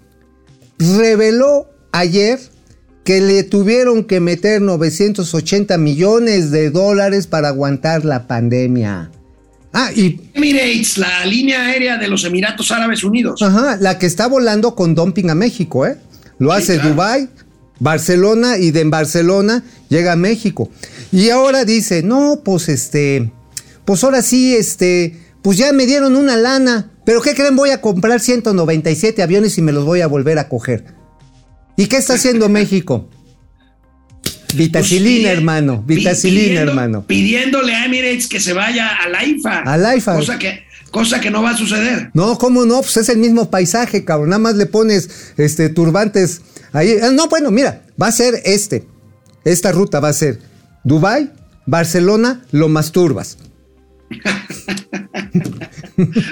[0.79, 2.41] Reveló ayer
[3.11, 9.11] que le tuvieron que meter 980 millones de dólares para aguantar la pandemia.
[9.73, 13.43] Ah, y Emirates, la línea aérea de los Emiratos Árabes Unidos.
[13.43, 15.99] Ajá, la que está volando con dumping a México, ¿eh?
[16.39, 16.91] Lo Sí, hace claro.
[16.91, 17.29] Dubai,
[17.81, 20.71] Barcelona y de en Barcelona llega a México.
[21.11, 23.33] Y ahora dice, no, pues este,
[23.85, 27.57] pues ahora sí, este, pues ya me dieron una lana, pero ¿qué creen?
[27.57, 31.00] Voy a comprar 197 aviones y me los voy a volver a coger.
[31.81, 33.09] ¿Y qué está haciendo México?
[34.55, 37.07] Vitacilina, Pues, hermano, vitacilina, pidiendo- hermano.
[37.07, 39.61] Pidiéndole a Emirates que se vaya a la IFA.
[39.61, 40.17] A la IFA.
[40.17, 42.11] Cosa que, cosa que no va a suceder.
[42.13, 42.83] No, ¿cómo no?
[42.83, 44.29] Pues es el mismo paisaje, cabrón.
[44.29, 46.43] Nada más le pones este turbantes
[46.75, 46.97] ahí.
[47.03, 48.85] Ah, No, bueno, mira, va a ser este.
[49.47, 50.39] Esta ruta va a ser
[50.85, 51.31] Dubai,
[51.65, 53.39] Barcelona, lo masturbas.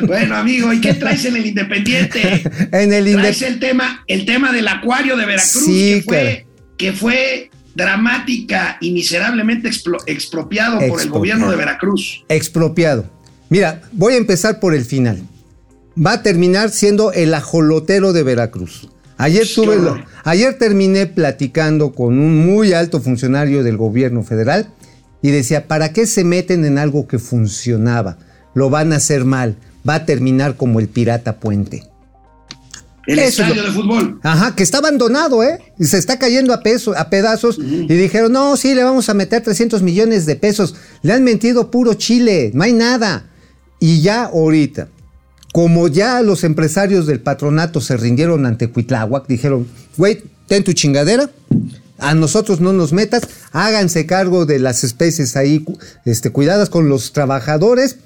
[0.07, 2.43] Bueno, amigo, ¿y qué traes en el Independiente?
[2.73, 6.17] En el traes Inde- el tema, el tema del acuario de Veracruz, Sí, que, fue,
[6.17, 6.47] cara.
[6.77, 9.71] que fue dramática y miserablemente
[10.07, 12.25] expropiado por el gobierno de Veracruz.
[12.29, 13.09] expropiado.
[13.51, 15.23] Mira, voy a empezar por el final.
[15.97, 18.89] Va a terminar siendo el ajolotero de Veracruz.
[19.17, 19.77] Ayer tuve,
[20.25, 24.69] ayer terminé platicando con un muy alto funcionario del gobierno federal
[25.23, 28.19] y decía, ¿para qué se meten en algo que funcionaba?
[28.55, 29.57] Lo van a hacer mal,
[29.89, 31.85] va a terminar como el pirata puente.
[33.07, 34.21] El Eso estadio lo- de fútbol.
[34.23, 35.59] Ajá, que está abandonado, ¿eh?
[35.79, 37.59] Y se está cayendo a, peso, a pedazos.
[37.59, 40.75] Y dijeron, no, sí, le vamos a meter 300 millones de pesos.
[41.03, 43.25] Le han mentido puro Chile, no hay nada.
[43.81, 44.89] Y ya ahorita,
[45.55, 51.31] como ya los empresarios del patronato se rindieron ante Cuitláhuac, dijeron, güey, ten tu chingadera,
[51.99, 53.23] a nosotros no nos metas,
[53.53, 55.65] háganse cargo de las especies ahí
[56.05, 57.97] este, cuidadas con los trabajadores,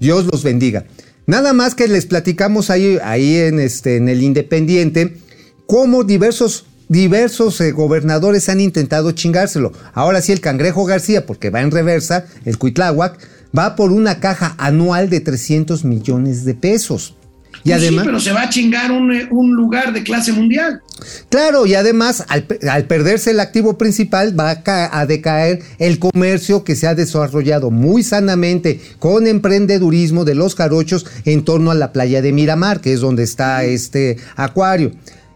[0.00, 0.86] Dios los bendiga.
[1.26, 5.18] Nada más que les platicamos ahí, ahí en, este, en el Independiente,
[5.66, 9.72] cómo diversos, diversos eh, gobernadores han intentado chingárselo.
[9.92, 13.18] Ahora sí el Cangrejo García, porque va en reversa, el Cuitláhuac,
[13.56, 17.14] va por una caja anual de 300 millones de pesos.
[17.62, 20.32] Y Pues además, sí, pero se va a chingar un, eh, un lugar de clase
[20.32, 20.80] mundial.
[21.28, 25.98] claro, y además al, al perderse el activo principal va a, ca- a decaer el
[25.98, 31.74] comercio que se ha desarrollado muy sanamente con emprendedurismo de los jarochos en torno a
[31.74, 34.92] la playa de Miramar, que es donde está este acuario.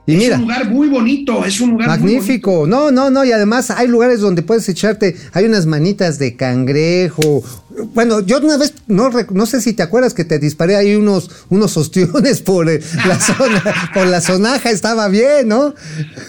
[0.07, 2.67] Y es mira, un lugar muy bonito, es un lugar muy Magnífico.
[2.67, 3.25] No, no, no.
[3.25, 7.43] Y además hay lugares donde puedes echarte, hay unas manitas de cangrejo.
[7.95, 11.77] Bueno, yo una vez, no, sé si te acuerdas que te disparé ahí unos, unos
[11.77, 13.63] ostiones por eh, la zona,
[13.95, 15.75] por la zonaja, estaba bien, ¿no?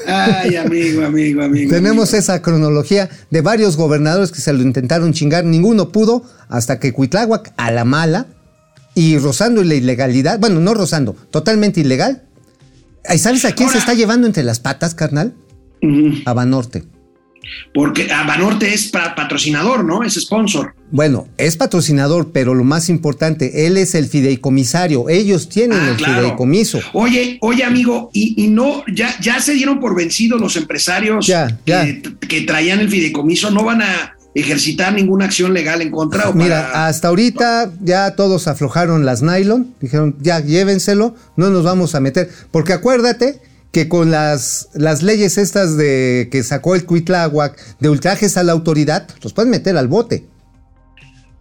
[0.07, 1.69] Ay, amigo, amigo, amigo.
[1.69, 2.19] Tenemos amigo.
[2.19, 7.53] esa cronología de varios gobernadores que se lo intentaron chingar, ninguno pudo, hasta que Cuitláhuac
[7.57, 8.27] a la mala
[8.95, 12.23] y rozando la ilegalidad, bueno, no rozando, totalmente ilegal.
[13.13, 15.33] ¿Y sabes a quién se está llevando entre las patas, carnal?
[15.81, 16.13] Ujú.
[16.25, 16.83] A Banorte.
[17.75, 20.01] Porque Banorte es pa- patrocinador, ¿no?
[20.03, 20.73] Es sponsor.
[20.91, 25.09] Bueno, es patrocinador, pero lo más importante, él es el fideicomisario.
[25.09, 26.21] Ellos tienen Ah, el claro.
[26.21, 26.79] fideicomiso.
[26.93, 31.59] Oye, oye, amigo, y, y no, ya, ya se dieron por vencidos los empresarios Ya,
[31.67, 31.85] ya.
[31.85, 36.29] Que, que traían el fideicomiso, no van a ejercitar ninguna acción legal en contra.
[36.29, 41.63] o Mira, para- hasta ahorita ya todos aflojaron las nylon, dijeron, ya llévenselo, no nos
[41.63, 42.29] vamos a meter.
[42.51, 48.37] Porque acuérdate que con las, las leyes estas de que sacó el Cuitláhuac de ultrajes
[48.37, 50.25] a la autoridad, los pueden meter al bote.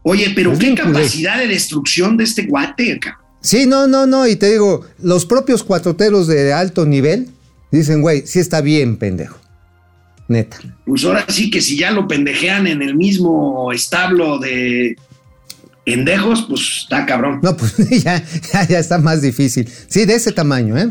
[0.03, 0.93] Oye, pero es qué bien culé.
[0.95, 5.27] capacidad de destrucción de este guate, ca- Sí, no, no, no, y te digo, los
[5.27, 7.29] propios cuatroteros de alto nivel
[7.71, 9.37] dicen, güey, sí está bien, pendejo.
[10.29, 10.59] Neta.
[10.87, 14.97] Pues ahora sí que si ya lo pendejean en el mismo establo de
[15.85, 17.41] pendejos, pues está cabrón.
[17.43, 19.69] No, pues ya, ya, ya está más difícil.
[19.89, 20.91] Sí, de ese tamaño, ¿eh?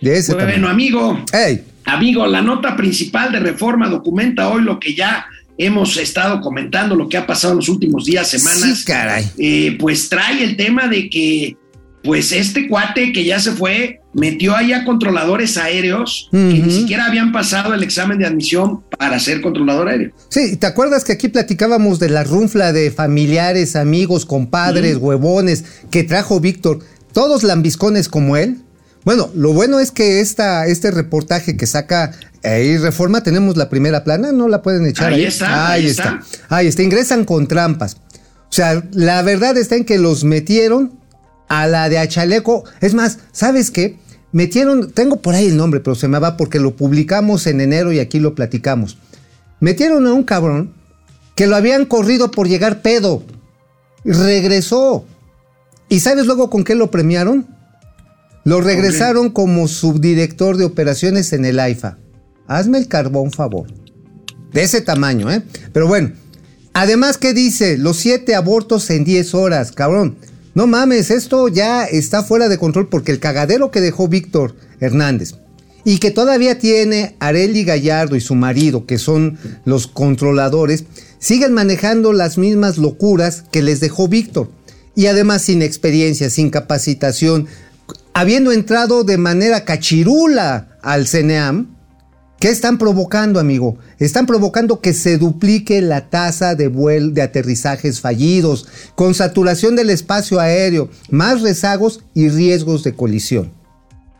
[0.00, 0.68] De ese bueno, tamaño.
[0.68, 1.62] amigo, ¡Ey!
[1.86, 7.08] Amigo, la nota principal de Reforma documenta hoy lo que ya hemos estado comentando, lo
[7.08, 8.80] que ha pasado en los últimos días, semanas.
[8.80, 9.24] Sí, caray.
[9.38, 11.56] Eh, pues trae el tema de que,
[12.06, 17.06] pues este cuate que ya se fue, metió ahí a controladores aéreos que ni siquiera
[17.06, 20.12] habían pasado el examen de admisión para ser controlador aéreo.
[20.30, 26.04] Sí, ¿te acuerdas que aquí platicábamos de la runfla de familiares, amigos, compadres, huevones que
[26.04, 26.78] trajo Víctor?
[27.12, 28.58] Todos lambiscones como él.
[29.04, 32.12] Bueno, lo bueno es que esta, este reportaje que saca
[32.44, 35.22] ahí Reforma, tenemos la primera plana, no la pueden echar ahí.
[35.22, 36.20] Ahí está, ahí ahí está.
[36.22, 36.54] está.
[36.56, 37.96] Ahí está, ingresan con trampas.
[38.48, 40.92] O sea, la verdad está en que los metieron
[41.48, 42.64] a la de Achaleco.
[42.80, 43.98] Es más, ¿sabes qué?
[44.32, 47.92] Metieron, tengo por ahí el nombre, pero se me va porque lo publicamos en enero
[47.92, 48.98] y aquí lo platicamos.
[49.60, 50.74] Metieron a un cabrón
[51.34, 53.22] que lo habían corrido por llegar pedo.
[54.04, 55.06] Regresó.
[55.88, 57.46] ¿Y sabes luego con qué lo premiaron?
[58.44, 61.98] Lo regresaron como subdirector de operaciones en el AIFA.
[62.46, 63.66] Hazme el carbón favor.
[64.52, 65.42] De ese tamaño, ¿eh?
[65.72, 66.12] Pero bueno.
[66.72, 67.78] Además, ¿qué dice?
[67.78, 70.16] Los siete abortos en 10 horas, cabrón.
[70.56, 75.34] No mames, esto ya está fuera de control porque el cagadero que dejó Víctor Hernández
[75.84, 80.84] y que todavía tiene Areli Gallardo y su marido, que son los controladores,
[81.18, 84.50] siguen manejando las mismas locuras que les dejó Víctor.
[84.94, 87.48] Y además sin experiencia, sin capacitación,
[88.14, 91.75] habiendo entrado de manera cachirula al CNEAM,
[92.46, 93.76] ¿Qué están provocando, amigo?
[93.98, 99.90] Están provocando que se duplique la tasa de vuelo de aterrizajes fallidos, con saturación del
[99.90, 103.52] espacio aéreo, más rezagos y riesgos de colisión.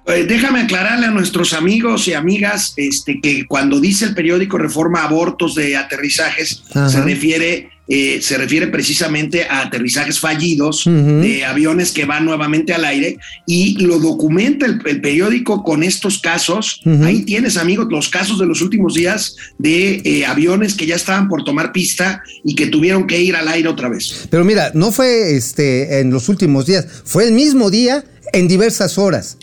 [0.09, 5.05] Eh, déjame aclararle a nuestros amigos y amigas este, que cuando dice el periódico Reforma
[5.05, 6.89] abortos de aterrizajes, Ajá.
[6.89, 12.85] se refiere, eh, se refiere precisamente a aterrizajes fallidos de aviones que van nuevamente al
[12.85, 16.81] aire y lo documenta el, el periódico con estos casos.
[17.03, 21.29] Ahí tienes, amigos, los casos de los últimos días de eh, aviones que ya estaban
[21.29, 24.27] por tomar pista y que tuvieron que ir al aire otra vez.
[24.31, 28.99] Pero mira, no fue este en los últimos días, fue el mismo día en diversas
[28.99, 29.39] horas.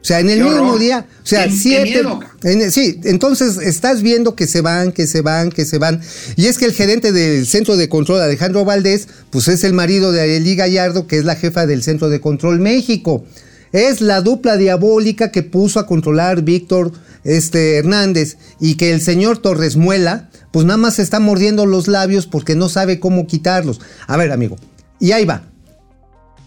[0.00, 0.78] O sea, en el Qué mismo horror.
[0.80, 1.84] día, o sea, Qué- qué siete.
[2.02, 2.20] miedo.
[2.44, 6.00] en- sí, entonces estás viendo que se van, que se van, que se van.
[6.36, 10.10] Y es que el gerente del centro de control, Alejandro Valdés, pues es el marido
[10.12, 13.24] de Arely Gallardo, que es la jefa del centro de control México.
[13.72, 16.92] Es la dupla diabólica que puso a controlar Víctor
[17.22, 21.86] este, Hernández y que el señor Torres Muela, pues nada más se está mordiendo los
[21.88, 23.80] labios porque no sabe cómo quitarlos.
[24.06, 24.56] A ver, amigo,
[24.98, 25.44] y ahí va.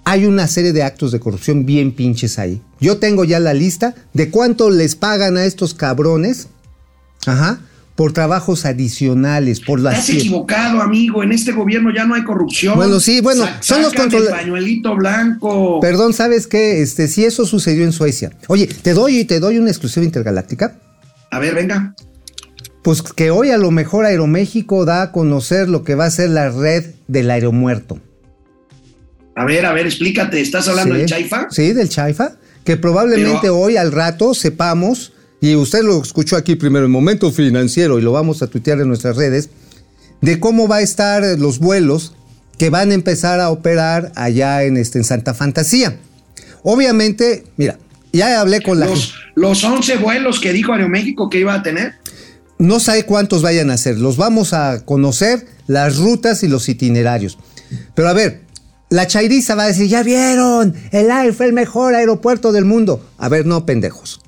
[0.06, 2.62] Hay una serie de actos de corrupción bien pinches ahí.
[2.80, 6.48] Yo tengo ya la lista de cuánto les pagan a estos cabrones.
[7.26, 7.60] Ajá
[7.96, 10.00] por trabajos adicionales, por las...
[10.00, 11.22] Estás equivocado, amigo.
[11.24, 12.76] En este gobierno ya no hay corrupción.
[12.76, 14.44] Bueno, sí, bueno, Sa- son los controladores.
[14.44, 15.80] pañuelito blanco.
[15.80, 16.82] Perdón, ¿sabes qué?
[16.82, 18.32] Este, si eso sucedió en Suecia.
[18.48, 20.80] Oye, te doy, te doy una exclusiva intergaláctica.
[21.30, 21.94] A ver, venga.
[22.82, 26.30] Pues que hoy a lo mejor Aeroméxico da a conocer lo que va a ser
[26.32, 28.00] la red del aeromuerto.
[29.36, 30.40] A ver, a ver, explícate.
[30.42, 31.00] ¿Estás hablando Sí.
[31.02, 31.48] del Chaifa?
[31.50, 32.34] Sí, del Chaifa.
[32.64, 35.12] Que probablemente Pero- hoy al rato sepamos,
[35.42, 38.88] y usted lo escuchó aquí primero, en Momento Financiero, y lo vamos a tuitear en
[38.88, 39.50] nuestras redes,
[40.22, 42.14] de cómo va a estar los vuelos
[42.58, 45.98] que van a empezar a operar allá en, este, en Santa Fantasía.
[46.62, 47.78] Obviamente, mira,
[48.14, 51.94] ya hablé con la Los, los 11 vuelos que dijo Aeroméxico que iba a tener.
[52.60, 53.98] No sé cuántos vayan a ser.
[53.98, 57.38] Los vamos a conocer, las rutas y los itinerarios.
[57.96, 58.43] Pero a ver,
[58.94, 63.04] la chairiza va a decir, ya vieron, el AIR fue el mejor aeropuerto del mundo.
[63.18, 64.22] A ver, no, pendejos.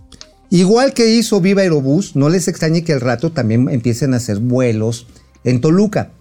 [0.49, 4.39] Igual que hizo Viva Aerobús, no les extrañe que al rato también empiecen a hacer
[4.39, 5.05] vuelos
[5.43, 6.13] en Toluca.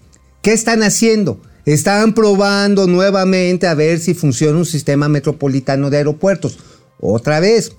[0.43, 1.41] ¿Qué están haciendo?
[1.65, 6.59] Están probando nuevamente a ver si funciona un sistema metropolitano de aeropuertos.
[7.01, 7.73] Otra vez.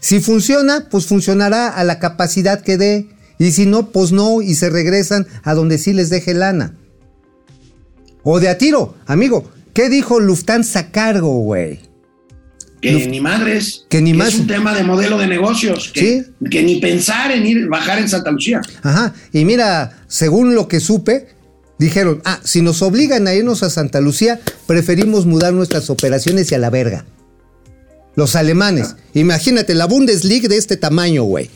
[0.00, 3.06] Si funciona, pues funcionará a la capacidad que dé.
[3.38, 6.76] Y si no, pues no, y se regresan a donde sí les deje lana.
[8.24, 9.48] O de a tiro, amigo.
[9.80, 11.80] ¿Qué dijo Lufthansa Cargo, güey?
[12.82, 13.86] Que ni madres.
[13.88, 15.90] que ni más- Es un tema de modelo de negocios.
[15.94, 18.60] Que, que ni pensar en ir bajar en Santa Lucía.
[18.82, 19.14] Ajá.
[19.32, 21.28] Y mira, según lo que supe,
[21.78, 26.54] dijeron, ah, si nos obligan a irnos a Santa Lucía, preferimos mudar nuestras operaciones y
[26.56, 27.06] a la verga.
[28.16, 28.96] Los alemanes.
[29.14, 31.48] Imagínate, la Bundesliga de este tamaño, güey.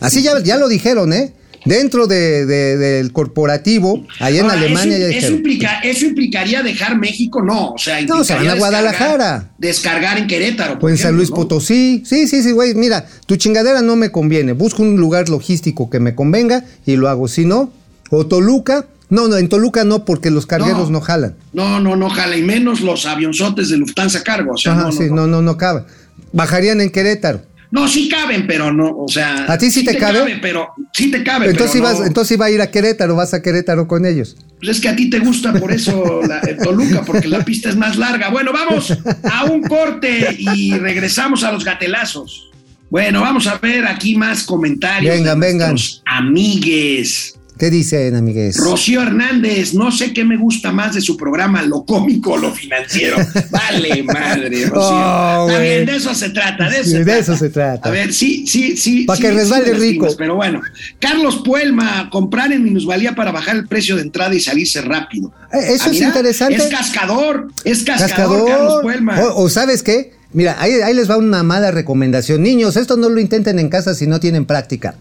[0.00, 1.32] Así ya, ya lo dijeron, ¿eh?
[1.64, 5.36] Dentro de- de- del corporativo, allá en Ahora, Alemania eso, ya eso dijeron.
[5.36, 7.70] implica- eso implicaría dejar México, no.
[7.72, 9.14] O sea, No, se van a Guadalajara.
[9.14, 10.78] Descargar, descargar en Querétaro.
[10.78, 11.36] Pues en San Luis ¿no?
[11.36, 12.02] Potosí.
[12.04, 12.74] Sí, sí, sí, güey.
[12.74, 14.52] Mira, tu chingadera no me conviene.
[14.52, 17.28] Busco un lugar logístico que me convenga y lo hago.
[17.28, 17.72] Si no,
[18.10, 18.86] o Toluca.
[19.10, 21.00] No, no, en Toluca no, porque los cargueros no, No.
[21.00, 21.36] jalan.
[21.52, 22.36] No, no, no, jala.
[22.36, 24.52] Y menos los avionzotes de Lufthansa Cargo.
[24.54, 25.14] O sea, Ajá, no, no, sí, no.
[25.16, 25.84] no, no, no cabe.
[26.32, 27.42] Bajarían en Querétaro.
[27.74, 29.46] No, sí caben, pero no, o sea.
[29.48, 30.38] ¿A ti sí te cabe?
[30.40, 31.50] pero sí te cabe.
[31.50, 32.06] Entonces, ibas, no.
[32.06, 34.36] entonces iba a ir a Querétaro, vas a Querétaro con ellos.
[34.60, 37.70] Pues es que a ti te gusta por eso la, el Toluca, porque la pista
[37.70, 38.30] es más larga.
[38.30, 42.48] Bueno, vamos a un corte y regresamos a los gatelazos.
[42.90, 45.12] Bueno, vamos a ver aquí más comentarios.
[45.12, 45.76] Vengan, de vengan.
[46.04, 47.33] Amigues.
[47.56, 48.56] ¿Qué dicen, amigues?
[48.56, 52.52] Rocío Hernández, no sé qué me gusta más de su programa, lo cómico o lo
[52.52, 53.16] financiero.
[53.50, 54.72] Vale, madre, Rocío.
[54.74, 57.20] Oh, Está bien, de eso se trata, de eso, Sí, se, de trata.
[57.20, 57.88] eso se trata.
[57.88, 59.04] A ver, sí, sí, sí.
[59.04, 60.08] Pa' sí, que sí resbale rico.
[60.18, 60.62] Pero bueno,
[60.98, 65.32] Carlos Puelma, comprar en minusvalía para bajar el precio de entrada y salirse rápido.
[65.52, 66.56] Eh, eso Ah, es interesante.
[66.56, 68.48] Es cascador, es cascador, Cascador.
[68.48, 69.20] Carlos Puelma.
[69.20, 70.12] O, o sabes qué?
[70.32, 72.42] Mira, ahí, ahí les va una mala recomendación.
[72.42, 74.96] Niños, esto no lo intenten en casa si no tienen práctica.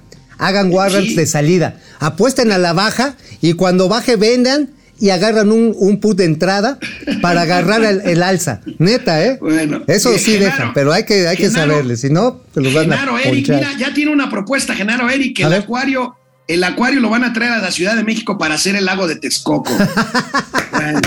[0.48, 1.16] Hagan warrants Sí.
[1.16, 1.78] de salida.
[2.00, 4.70] Apuesten a la baja y cuando baje vendan
[5.00, 6.78] y agarran un, un put de entrada
[7.22, 8.62] para agarrar el, el alza.
[8.80, 9.38] Neta, ¿eh?
[9.42, 10.46] Bueno, Eso sí Genaro.
[10.46, 11.72] dejan, pero hay que, hay que Genaro.
[11.72, 11.98] saberle.
[11.98, 13.56] Si no, te los van Genaro a Eric, ponchar.
[13.58, 15.62] mira, ya tiene una propuesta, Genaro Eric, que el ver.
[15.64, 16.16] acuario,
[16.48, 19.08] el acuario lo van a traer a la Ciudad de México para hacer el lago
[19.08, 19.74] de Texcoco.
[20.72, 21.02] Bueno.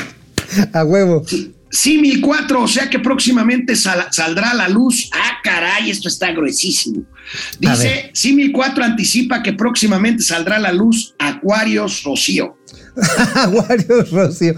[0.73, 1.25] A huevo.
[1.71, 5.11] Símil 4, o sea que próximamente sal- saldrá a la luz.
[5.13, 7.03] Ah, caray, esto está gruesísimo.
[7.59, 8.11] Dice, ver.
[8.15, 12.57] Símil 4 anticipa que próximamente saldrá a la luz Acuarios Rocío.
[13.35, 14.55] Aguario Rocío.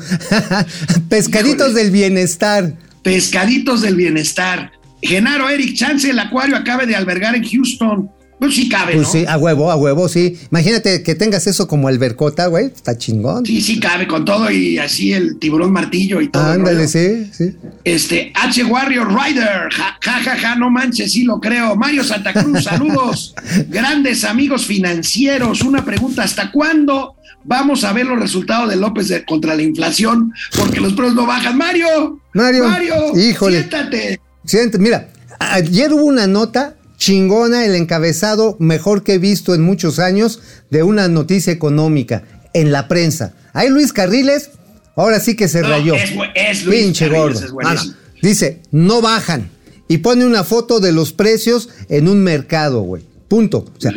[1.08, 1.82] Pescaditos Híjole.
[1.84, 2.74] del bienestar.
[3.02, 4.72] Pescaditos del bienestar.
[5.00, 8.10] Genaro Eric Chance, el acuario acabe de albergar en Houston.
[8.38, 9.12] Pues sí cabe, Pues ¿no?
[9.12, 10.38] sí, a huevo, a huevo, sí.
[10.52, 12.66] Imagínate que tengas eso como el Bercota, güey.
[12.66, 13.44] Está chingón.
[13.44, 16.44] Sí, sí cabe con todo y así el tiburón martillo y todo.
[16.44, 16.88] Ándale, rollo.
[16.88, 17.56] sí, sí.
[17.84, 21.74] Este, H Warrior Rider, ja, ja, ja, ja, no manches, sí lo creo.
[21.74, 23.34] Mario Santa Cruz, saludos.
[23.68, 29.24] Grandes amigos financieros, una pregunta, ¿hasta cuándo vamos a ver los resultados de López de-
[29.24, 30.32] contra la inflación?
[30.56, 31.56] Porque los precios no bajan.
[31.56, 33.58] Mario, Mario, Mario, híjole.
[33.58, 34.20] siéntate.
[34.44, 35.08] Siente, mira,
[35.40, 40.40] ayer hubo una nota chingona, el encabezado mejor que he visto en muchos años
[40.70, 43.32] de una noticia económica en la prensa.
[43.54, 44.50] Ahí Luis Carriles,
[44.96, 45.94] ahora sí que se No, rayó.
[45.94, 47.40] es es Luis Pinche gordo.
[47.40, 47.94] es.
[48.20, 49.48] Dice, no bajan.
[49.86, 53.04] Y pone una foto de los precios en un mercado, güey.
[53.28, 53.58] Punto.
[53.76, 53.92] O sea,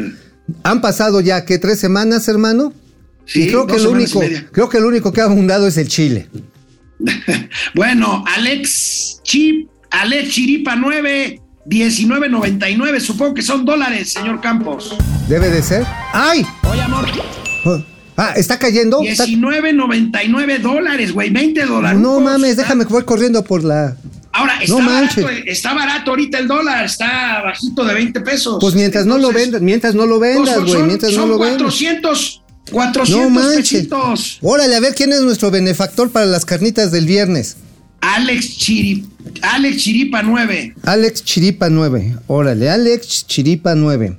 [0.64, 1.58] han pasado ya, ¿qué?
[1.58, 2.72] ¿Tres semanas, hermano?
[3.26, 4.22] Sí, y creo que el único,
[4.52, 6.30] creo que el único que ha abundado es el chile.
[7.76, 13.00] Bueno, Alex Chip, Alex Chiripa 9, 19.99.
[13.00, 14.96] Supongo que son dólares, señor Campos.
[15.28, 15.86] Debe de ser.
[16.14, 16.46] ¡Ay!
[16.70, 17.06] Oye, amor,
[17.66, 17.80] Oh,
[18.18, 19.00] Ah, ¿está cayendo?
[19.04, 22.00] Está- 19.99 dólares, güey, 20 dólares.
[22.00, 23.96] No mames, déjame voy corriendo por la.
[24.34, 25.44] Ahora, está, No barato, manches.
[25.48, 28.58] está barato ahorita el dólar, está bajito de 20 pesos.
[28.60, 31.58] Pues mientras no lo vendas, mientras no lo pues, vendas, güey, mientras no lo vendas.
[31.64, 32.42] 400,
[32.72, 33.72] 400 No manches.
[33.72, 34.38] pesitos.
[34.42, 37.58] Órale, a ver quién es nuestro benefactor para las carnitas del viernes.
[38.02, 39.06] Alex, Chiri,
[39.42, 40.74] Alex Chiripa 9.
[40.84, 42.18] Alex Chiripa 9.
[42.28, 44.18] Órale, Alex Chiripa 9.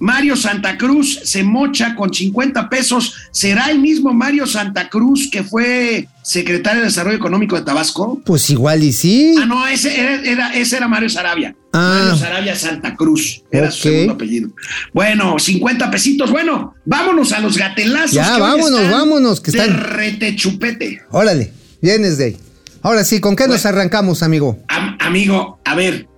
[0.00, 3.14] Mario Santa Cruz se mocha con 50 pesos.
[3.30, 8.20] ¿Será el mismo Mario Santa Cruz que fue secretario de Desarrollo Económico de Tabasco?
[8.24, 9.36] Pues igual y sí.
[9.40, 11.54] Ah, no, ese era, era- ese era Mario Sarabia.
[11.72, 12.00] Ah.
[12.02, 13.42] Mario Sarabia Santa Cruz.
[13.52, 14.50] Era su segundo apellido.
[14.92, 16.32] Bueno, 50 pesitos.
[16.32, 18.10] Bueno, vámonos a los gatelazos.
[18.12, 21.00] Ya, que vámonos, están vámonos, que de están- retechupete.
[21.12, 22.36] Órale, vienes de ahí.
[22.82, 24.58] Ahora sí, ¿con qué nos arrancamos, amigo?
[24.68, 26.08] Am- amigo, a ver,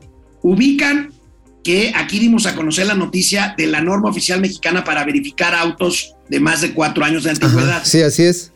[0.43, 1.11] ubican
[1.63, 6.15] que aquí dimos a conocer la noticia de la norma oficial mexicana para verificar autos
[6.29, 7.77] de más de cuatro años de antigüedad.
[7.79, 8.51] Ajá, sí, así es.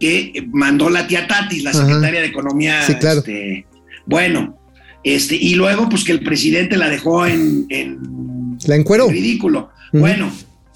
[0.00, 1.80] que mandó la tía Tatis, la Ajá.
[1.84, 2.82] secretaria de Economía.
[2.86, 3.18] Sí, claro.
[3.18, 3.66] este,
[4.06, 4.56] bueno,
[5.02, 9.06] este, y luego, pues que el presidente la dejó en, en La encueró.
[9.06, 9.70] en ridículo.
[9.92, 10.30] Bueno,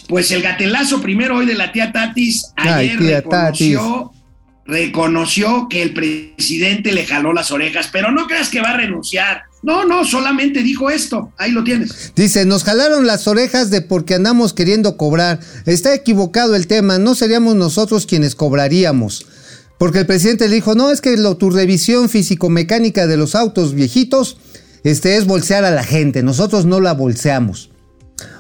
[0.09, 4.13] pues el gatelazo primero hoy de la tía Tatis, Ay, ayer tía reconoció,
[4.67, 9.43] reconoció que el presidente le jaló las orejas, pero no creas que va a renunciar.
[9.63, 11.33] No, no, solamente dijo esto.
[11.39, 12.13] Ahí lo tienes.
[12.17, 15.39] Dice, nos jalaron las orejas de porque andamos queriendo cobrar.
[15.67, 19.27] Está equivocado el tema, no seríamos nosotros quienes cobraríamos.
[19.79, 23.75] Porque el presidente le dijo, no, es que lo- tu revisión físico-mecánica de los autos
[23.75, 24.37] viejitos
[24.85, 27.71] este, es bolsear a la gente, nosotros no la bolseamos.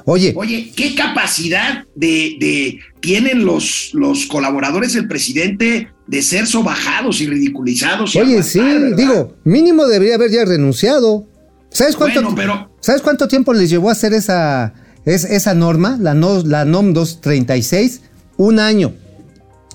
[0.05, 7.21] Oye, Oye, ¿qué capacidad de, de tienen los, los colaboradores del presidente de ser sobajados
[7.21, 8.15] y ridiculizados?
[8.15, 8.97] y oye, aguantar, sí, ¿verdad?
[8.97, 11.27] digo, mínimo debería haber ya renunciado.
[11.71, 14.75] ¿Sabes cuánto, Bueno, pero- ¿sabes cuánto tiempo les llevó a hacer esa,
[15.07, 18.03] es- esa norma, la, no- la NOM 236?
[18.37, 18.93] Un año.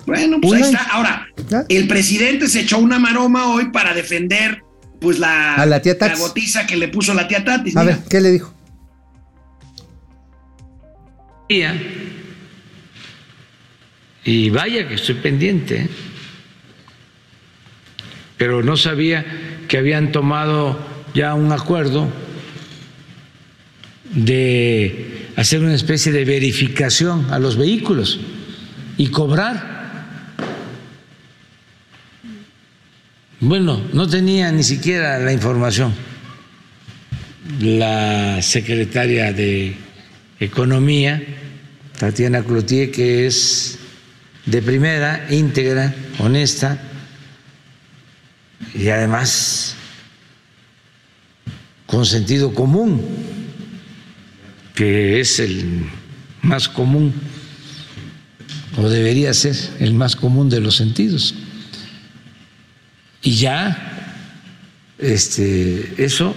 [0.06, 0.78] Bueno, pues Un ahí año.
[0.78, 0.90] está.
[0.92, 1.26] Ahora,
[1.68, 4.62] el presidente se echó una maroma hoy para defender
[5.00, 6.18] pues la, A la tía Tatis.
[6.18, 7.76] gotiza que le puso la tía Tatis.
[7.76, 7.96] A mira.
[7.96, 8.52] ver, ¿qué le dijo?
[14.24, 15.88] Y vaya que estoy pendiente,
[18.36, 19.24] pero no sabía
[19.66, 20.78] que habían tomado
[21.14, 22.12] ya un acuerdo
[24.10, 28.20] de hacer una especie de verificación a los vehículos
[28.98, 29.78] y cobrar.
[33.40, 35.94] Bueno, no tenía ni siquiera la información.
[37.60, 39.87] La secretaria de
[40.40, 41.22] Economía,
[41.98, 43.78] Tatiana Cloutier, que es
[44.46, 46.80] de primera, íntegra, honesta
[48.74, 49.74] y además
[51.86, 53.04] con sentido común,
[54.74, 55.86] que es el
[56.42, 57.12] más común
[58.76, 61.34] o debería ser el más común de los sentidos.
[63.22, 64.14] Y ya,
[64.98, 66.34] este, eso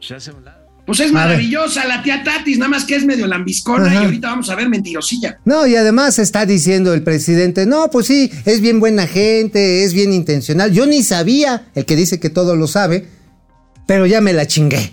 [0.00, 0.59] se hace un.
[0.90, 3.94] Pues es maravillosa la tía Tatis, nada más que es medio lambiscona Ajá.
[3.94, 5.38] y ahorita vamos a ver mentirosilla.
[5.44, 9.94] No, y además está diciendo el presidente, no, pues sí, es bien buena gente, es
[9.94, 10.72] bien intencional.
[10.72, 13.06] Yo ni sabía, el que dice que todo lo sabe,
[13.86, 14.92] pero ya me la chingué.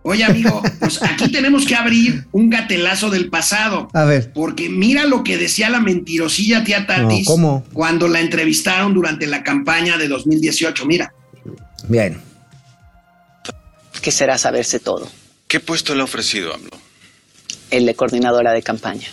[0.00, 3.90] Oye, amigo, pues aquí tenemos que abrir un gatelazo del pasado.
[3.92, 7.64] A ver, Porque mira lo que decía la mentirosilla tía Tatis No, ¿cómo?
[7.74, 10.86] cuando la entrevistaron durante la campaña de 2018.
[10.86, 11.12] Mira,
[11.86, 12.27] bien.
[14.00, 15.08] Que será saberse todo.
[15.46, 16.70] ¿Qué puesto le ha ofrecido AMLO?
[17.70, 19.08] El de coordinadora de campaña.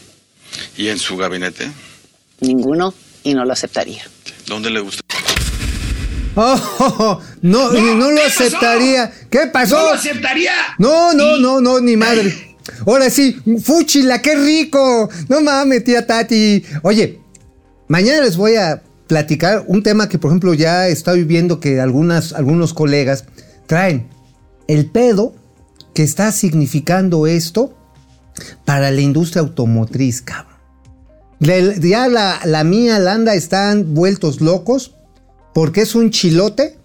[0.77, 1.69] ¿Y en su gabinete?
[2.41, 4.03] Ninguno y no lo aceptaría.
[4.45, 5.01] ¿Dónde le gusta?
[6.37, 8.43] Oh, oh, oh, no, No, no, lo ¿qué pasó?
[8.43, 9.13] aceptaría.
[9.29, 9.77] ¿Qué pasó?
[9.77, 10.51] no lo aceptaría.
[10.77, 12.57] No, no, no, no, ni madre.
[12.85, 15.09] Ahora sí, fúchila, qué rico.
[15.29, 16.61] No mames, tía Tati.
[16.83, 17.21] Oye,
[17.87, 22.33] mañana les voy a platicar un tema que, por ejemplo, ya estoy viendo que algunas,
[22.33, 23.23] algunos colegas
[23.65, 24.09] traen.
[24.67, 25.33] El pedo
[25.93, 27.77] que está significando esto
[28.65, 30.55] para la industria automotriz, cabrón.
[31.39, 34.95] Ya la, la mía, Landa, están vueltos locos
[35.53, 36.77] porque es un chilote,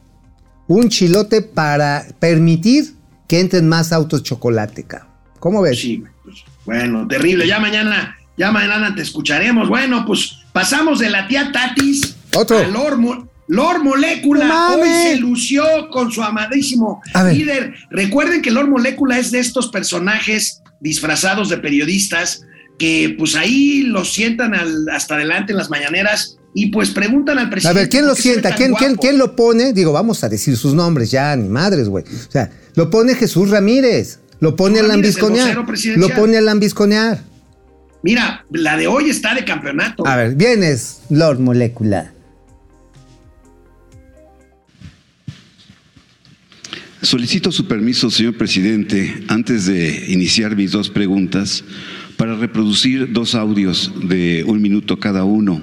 [0.68, 2.94] un chilote para permitir
[3.28, 5.08] que entren más autos chocolate, cabrón.
[5.38, 5.80] ¿Cómo ves?
[5.80, 7.46] Sí, pues, bueno, terrible.
[7.46, 9.68] Ya mañana, ya mañana te escucharemos.
[9.68, 12.58] Bueno, pues pasamos de la tía Tatis Otro.
[12.58, 14.46] a Lord, Mo- Lord Molécula.
[14.46, 17.74] No Hoy se lució con su amadísimo A líder.
[17.90, 22.42] Recuerden que Lord Molécula es de estos personajes disfrazados de periodistas
[22.78, 27.46] que pues ahí lo sientan al- hasta adelante en las mañaneras y pues preguntan al
[27.46, 27.80] A presidente.
[27.80, 28.54] ver, ¿quién lo ¿por qué se ve sienta?
[28.54, 29.72] ¿Quién, quién, quién lo pone?
[29.72, 32.04] Digo, vamos a decir sus nombres ya, ni madres, güey.
[32.04, 34.20] O sea, lo pone Jesús Ramírez.
[34.40, 35.54] Lo pone a el lambisconear.
[35.96, 37.20] Lo pone a lambisconear.
[38.02, 40.06] Mira, la de hoy está de campeonato.
[40.06, 42.12] A ver, vienes, Lord Molecular.
[47.02, 51.64] Solicito su permiso, señor presidente, antes de iniciar mis dos preguntas,
[52.18, 55.62] para reproducir dos audios de un minuto cada uno.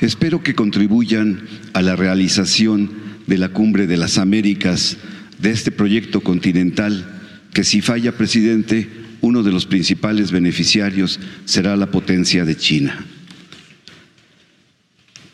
[0.00, 1.42] Espero que contribuyan
[1.74, 2.90] a la realización
[3.26, 4.96] de la Cumbre de las Américas,
[5.38, 7.20] de este proyecto continental,
[7.52, 8.88] que si falla, presidente,
[9.20, 13.04] uno de los principales beneficiarios será la potencia de China.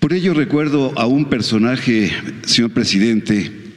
[0.00, 2.10] Por ello recuerdo a un personaje,
[2.44, 3.69] señor presidente,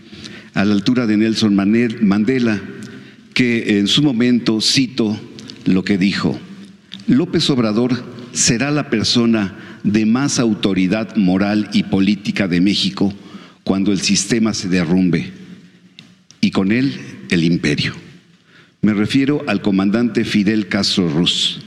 [0.54, 2.62] a la altura de Nelson Mandela,
[3.34, 5.20] que en su momento cito
[5.66, 6.39] lo que dijo,
[7.08, 13.14] López Obrador será la persona de más autoridad moral y política de México
[13.64, 15.32] cuando el sistema se derrumbe
[16.41, 16.93] y con él
[17.30, 17.93] el imperio.
[18.82, 21.62] Me refiero al comandante Fidel Castro Ruz.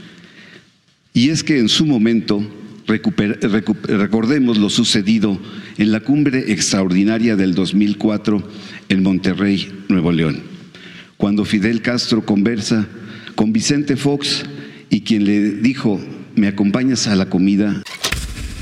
[1.14, 2.46] Y es que en su momento,
[2.86, 5.40] recordemos lo sucedido
[5.78, 8.42] en la cumbre extraordinaria del 2004
[8.88, 10.42] en Monterrey, Nuevo León,
[11.16, 12.86] cuando Fidel Castro conversa
[13.34, 14.44] con Vicente Fox
[14.90, 16.00] y quien le dijo,
[16.34, 17.82] ¿me acompañas a la comida?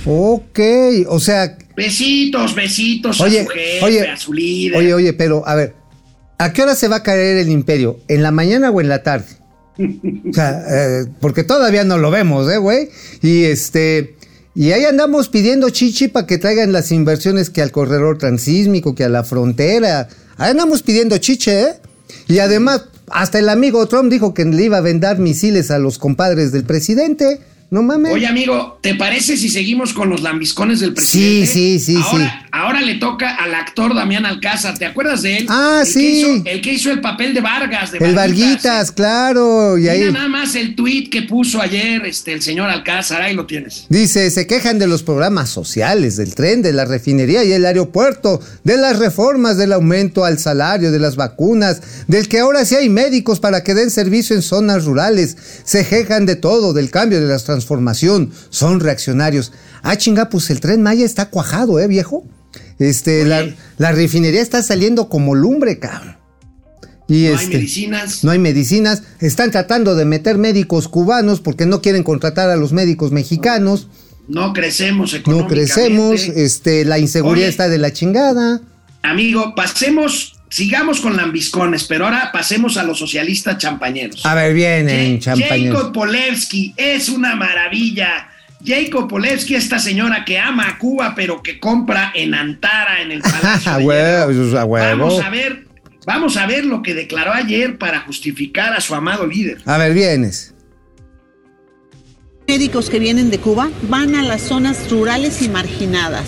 [0.06, 0.60] Ok,
[1.08, 4.78] o sea, Besitos, besitos Oye, a su jefe, oye, a su líder.
[4.78, 5.74] oye, oye, pero a ver,
[6.38, 7.98] ¿a qué hora se va a caer el imperio?
[8.08, 9.26] ¿En la mañana o en la tarde?
[9.76, 12.88] O sea, eh, porque todavía no lo vemos, ¿eh, güey?
[13.22, 14.14] Y este,
[14.54, 19.04] y ahí andamos pidiendo chichi para que traigan las inversiones que al corredor transísmico, que
[19.04, 20.08] a la frontera.
[20.36, 21.74] Ahí andamos pidiendo chiche, ¿eh?
[22.28, 25.98] Y además, hasta el amigo Trump dijo que le iba a vender misiles a los
[25.98, 27.40] compadres del presidente.
[27.70, 28.12] No mames.
[28.12, 31.46] Oye, amigo, ¿te parece si seguimos con los lambiscones del presidente?
[31.46, 32.46] Sí, sí, sí, ahora, sí.
[32.52, 35.46] Ahora le toca al actor Damián Alcázar, ¿te acuerdas de él?
[35.48, 36.20] Ah, El que sí.
[36.20, 37.90] hizo- el que hizo el papel de Vargas.
[37.90, 39.76] De el Varguitas, Varguitas, claro.
[39.76, 40.12] Y Mira ahí.
[40.12, 43.86] nada más el tuit que puso ayer este, el señor Alcázar, ahí lo tienes.
[43.88, 48.40] Dice, se quejan de los programas sociales, del tren, de la refinería y el aeropuerto,
[48.62, 52.88] de las reformas, del aumento al salario, de las vacunas, del que ahora sí hay
[52.88, 55.36] médicos para que den servicio en zonas rurales.
[55.64, 57.34] Se quejan de todo, del cambio, de la
[57.64, 58.30] transformación.
[58.50, 59.52] Son reaccionarios.
[59.82, 62.24] Ah, chinga, pues el tren Maya está cuajado, ¿eh, viejo?
[62.78, 63.46] Este, la,
[63.78, 66.16] la refinería está saliendo como lumbre, cabrón.
[67.08, 68.24] Y No hay este, medicinas.
[68.24, 69.02] No hay medicinas.
[69.20, 73.88] Están tratando de meter médicos cubanos porque no quieren contratar a los médicos mexicanos.
[74.26, 75.54] No crecemos No económicamente.
[75.66, 77.50] crecemos, este, la inseguridad Oye.
[77.50, 78.60] está de la chingada.
[79.02, 84.24] Amigo, pasemos, sigamos con lambiscones, pero ahora pasemos a los socialistas champañeros.
[84.24, 85.78] A ver, vienen, champañeros.
[85.78, 88.28] Jacob Polewski es una maravilla.
[88.64, 93.20] Jacob Polewski, esta señora que ama a Cuba, pero que compra en Antara, en el
[93.22, 93.72] Palacio.
[93.72, 95.06] A de huevo, a huevo.
[95.06, 95.66] Vamos a ver,
[96.06, 99.58] vamos a ver lo que declaró ayer para justificar a su amado líder.
[99.66, 100.53] A ver, vienes.
[102.46, 106.26] Médicos que vienen de Cuba van a las zonas rurales y marginadas.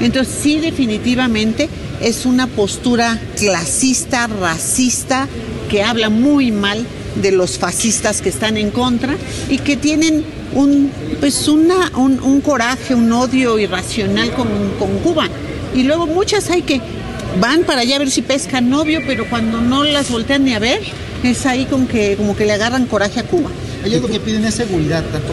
[0.00, 1.70] Entonces sí definitivamente
[2.02, 5.26] es una postura clasista, racista,
[5.70, 6.84] que habla muy mal
[7.16, 9.16] de los fascistas que están en contra
[9.48, 10.90] y que tienen un,
[11.20, 14.48] pues una, un, coraje, un odio irracional con,
[14.78, 15.28] con Cuba.
[15.74, 16.80] Y luego muchas hay que
[17.40, 20.58] van para allá a ver si pescan novio, pero cuando no las voltean ni a
[20.58, 20.82] ver,
[21.22, 23.50] es ahí con que, como que le agarran coraje a Cuba.
[23.84, 25.32] Ellos lo que piden es seguridad, tanto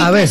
[0.00, 0.30] A ver,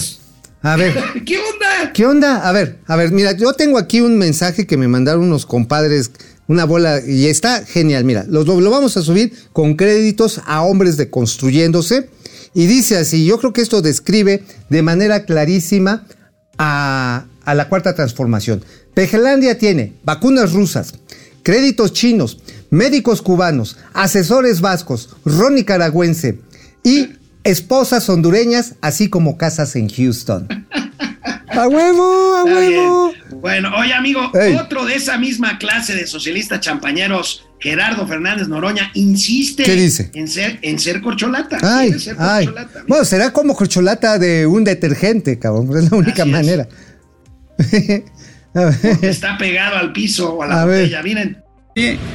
[0.62, 0.96] a ver.
[1.26, 1.94] ¿Qué onda?
[1.94, 2.48] ¿Qué onda?
[2.48, 6.12] A ver, a ver, mira, yo tengo aquí un mensaje que me mandaron unos compadres,
[6.48, 10.98] una bola, y está genial, mira, lo, lo vamos a subir con créditos a hombres
[10.98, 12.10] de construyéndose,
[12.54, 16.08] y dice así, yo creo que esto describe de manera clarísima
[16.58, 18.64] a, a la cuarta transformación.
[18.94, 20.94] Pejelandia tiene vacunas rusas,
[21.44, 22.40] créditos chinos,
[22.70, 26.40] médicos cubanos, asesores vascos, ron nicaragüense
[26.84, 27.17] y
[27.48, 30.48] esposas hondureñas, así como casas en Houston.
[31.50, 32.36] ¡A huevo!
[32.36, 33.14] ¡A huevo!
[33.42, 34.56] Bueno, oye, amigo, Ey.
[34.56, 40.12] otro de esa misma clase de socialistas champañeros, Gerardo Fernández Noroña, insiste ¿Qué dice?
[40.14, 41.58] En, ser, en ser corcholata.
[41.62, 42.46] Ay, ser ay.
[42.46, 42.84] corcholata.
[42.88, 45.70] Bueno, será como corcholata de un detergente, cabrón.
[45.78, 46.38] Es la única Así es.
[46.38, 46.68] manera.
[48.54, 48.74] Ver.
[49.04, 50.82] Está pegado al piso o a la A ver.
[50.82, 51.44] botella, miren.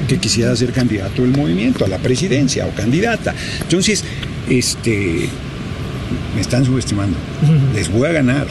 [0.07, 3.33] Que quisiera ser candidato del movimiento a la presidencia o candidata.
[3.61, 4.03] Entonces,
[4.49, 5.29] este
[6.35, 7.17] me están subestimando.
[7.73, 8.47] Les voy a ganar.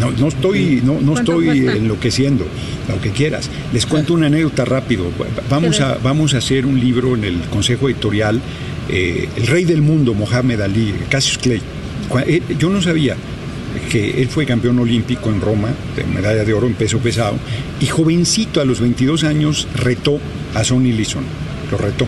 [0.00, 1.78] No, no estoy, no, no ¿Cuánto estoy cuesta?
[1.78, 2.46] enloqueciendo,
[2.88, 3.48] lo que quieras.
[3.72, 5.04] Les cuento una anécdota rápido.
[5.48, 8.40] Vamos a, vamos a hacer un libro en el Consejo Editorial
[8.88, 11.60] eh, el rey del mundo, Mohamed Ali, Cassius Clay.
[12.26, 13.16] Eh, Yo no sabía
[13.90, 17.36] que él fue campeón olímpico en Roma, de medalla de oro en peso pesado,
[17.80, 20.18] y jovencito a los 22 años retó
[20.54, 21.24] a Sonny Liston,
[21.70, 22.06] lo retó.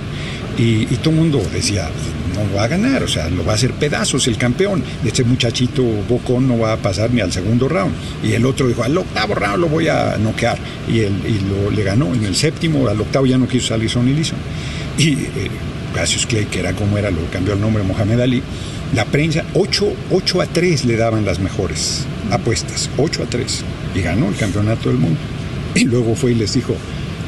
[0.58, 1.88] Y, todo el mundo decía,
[2.34, 4.82] no va a ganar, o sea, lo va a hacer pedazos el campeón.
[5.04, 7.94] Este muchachito bocón no va a pasar ni al segundo round.
[8.24, 10.58] Y el otro dijo, al octavo round lo voy a noquear.
[10.88, 12.12] Y, él, y lo, le ganó.
[12.12, 14.38] En el séptimo, al octavo ya no quiso salir Sonny Liston.
[14.98, 15.50] Y eh,
[16.28, 18.42] Clay, que era como era, lo cambió el nombre Mohamed Ali.
[18.94, 23.64] La prensa, 8, 8 a 3 le daban las mejores apuestas, 8 a 3.
[23.94, 25.18] Y ganó el campeonato del mundo.
[25.74, 26.74] Y luego fue y les dijo,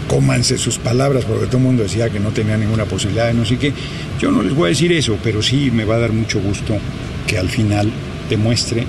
[0.09, 3.45] cómanse sus palabras, porque todo el mundo decía que no tenía ninguna posibilidad de no
[3.45, 3.73] sé qué.
[4.19, 6.77] Yo no les voy a decir eso, pero sí me va a dar mucho gusto
[7.27, 7.91] que al final
[8.29, 8.87] demuestre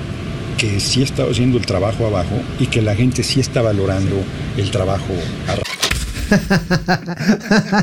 [0.58, 4.16] que sí estaba haciendo el trabajo abajo y que la gente sí está valorando
[4.58, 5.14] el trabajo
[5.48, 5.91] arriba.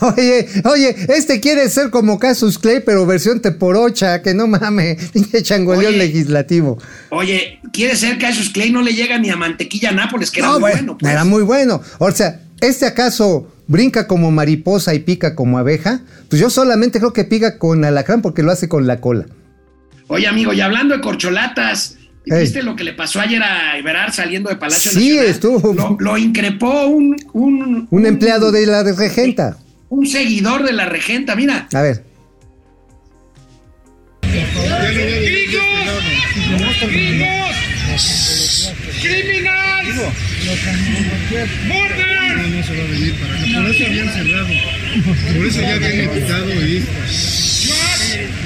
[0.00, 5.42] Oye, oye, este quiere ser como Casus Clay, pero versión teporocha, que no mames, pinche
[5.42, 6.78] changoleón legislativo.
[7.10, 10.52] Oye, quiere ser esos Clay no le llega ni a mantequilla Nápoles, que era No,
[10.54, 10.98] muy bueno, bueno.
[10.98, 11.12] pues.
[11.12, 11.80] Era muy bueno.
[11.98, 16.00] O sea, ¿este acaso brinca como mariposa y pica como abeja?
[16.28, 19.26] Pues yo solamente creo que pica con alacrán porque lo hace con la cola.
[20.08, 21.96] Oye, amigo, y hablando de corcholatas,
[22.26, 25.26] ¿viste lo que le pasó ayer a Iberar saliendo de Palacio Sí, Nacional?
[25.26, 29.58] estuvo- Lo, lo increpó un, un, Un empleado de la regenta.
[29.90, 31.68] un seguidor de la regenta, mira.
[31.72, 32.04] A ver.
[39.02, 39.86] ¡Criminal!
[41.68, 42.04] ¡Border!
[43.54, 44.46] Por eso habían cerrado.
[45.36, 46.84] Por eso ya habían quitado y.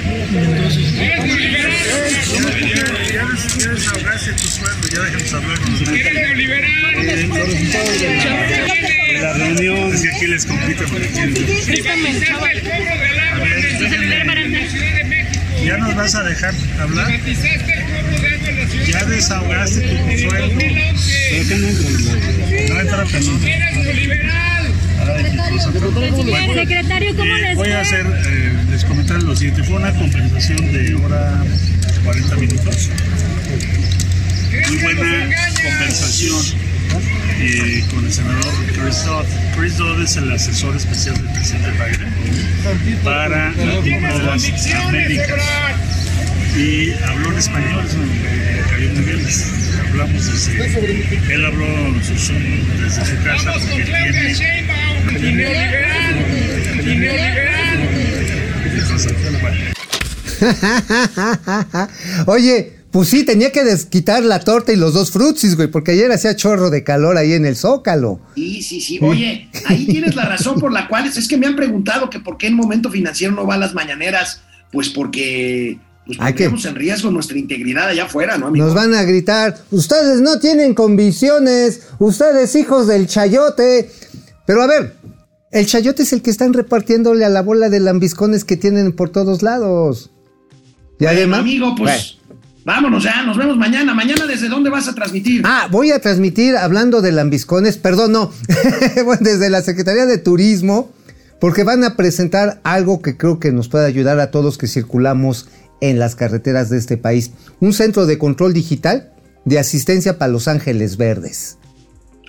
[0.08, 0.94] Entonces.
[3.58, 5.98] Ya desahogaste tu sueldo, ya déjanos hablar con nosotros.
[5.98, 8.72] los resultados de la,
[9.06, 11.34] de la reunión, es que aquí les complica porque quieren.
[15.64, 17.20] ¿Ya nos vas a dejar hablar?
[18.86, 20.60] Ya desahogaste tu sueldo.
[22.68, 23.04] No entra.
[23.04, 23.77] No
[25.36, 29.62] Bueno, Secretario, ¿cómo eh, les Voy a hacer, eh, les comentar lo siguiente.
[29.64, 31.44] Fue una compensación de hora
[32.04, 32.90] 40 minutos.
[34.68, 35.28] Muy buena
[35.62, 36.68] compensación
[37.40, 39.26] eh, con el senador Chris Dodd.
[39.56, 45.28] Chris Dodd es el asesor especial del presidente Biden para las Américas.
[46.56, 49.20] Y habló en español, eso me cayó muy bien.
[49.88, 52.18] Hablamos desde, él habló desde
[53.04, 54.67] su casa porque tiene
[62.26, 66.10] Oye, pues sí, tenía que desquitar la torta y los dos frutsis, güey, porque ayer
[66.10, 68.20] hacía chorro de calor ahí en el Zócalo.
[68.34, 68.98] Sí, sí, sí.
[69.02, 72.20] Oye, ahí tienes la razón por la cual es, es que me han preguntado que
[72.20, 74.42] por qué en momento financiero no va a las mañaneras.
[74.72, 78.64] Pues porque pues Hay que- pondríamos en riesgo nuestra integridad allá afuera, ¿no, amigo?
[78.66, 83.90] Nos van a gritar, ustedes no tienen convicciones, ustedes hijos del chayote.
[84.48, 84.94] Pero a ver,
[85.50, 89.10] el chayote es el que están repartiéndole a la bola de lambiscones que tienen por
[89.10, 90.10] todos lados.
[90.98, 91.40] Y Bueno, además...
[91.40, 92.16] amigo, pues
[92.64, 93.92] vámonos ya, nos vemos mañana.
[93.92, 95.42] Mañana, ¿desde dónde vas a transmitir?
[95.44, 98.32] Ah, voy a transmitir hablando de lambiscones, perdón, no,
[99.04, 100.92] Bueno, desde la Secretaría de Turismo,
[101.42, 105.46] porque van a presentar algo que creo que nos puede ayudar a todos que circulamos
[105.82, 107.32] en las carreteras de este país.
[107.60, 109.12] Un centro de control digital
[109.44, 111.58] de asistencia para Los Ángeles Verdes.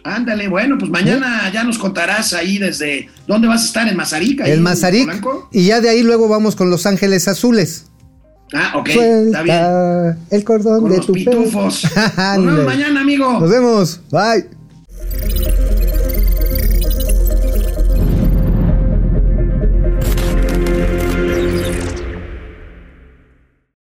[0.03, 4.47] Ándale, bueno, pues mañana ya nos contarás ahí desde dónde vas a estar, en Mazarica.
[4.47, 5.05] en Mazarik.
[5.05, 5.49] Polanco?
[5.51, 7.85] Y ya de ahí luego vamos con Los Ángeles Azules.
[8.53, 10.17] Ah, ok, está bien.
[10.31, 11.83] El cordón Con de los tu pitufos.
[12.17, 13.39] Nos vemos mañana, amigo.
[13.39, 14.01] Nos vemos.
[14.11, 14.58] Bye.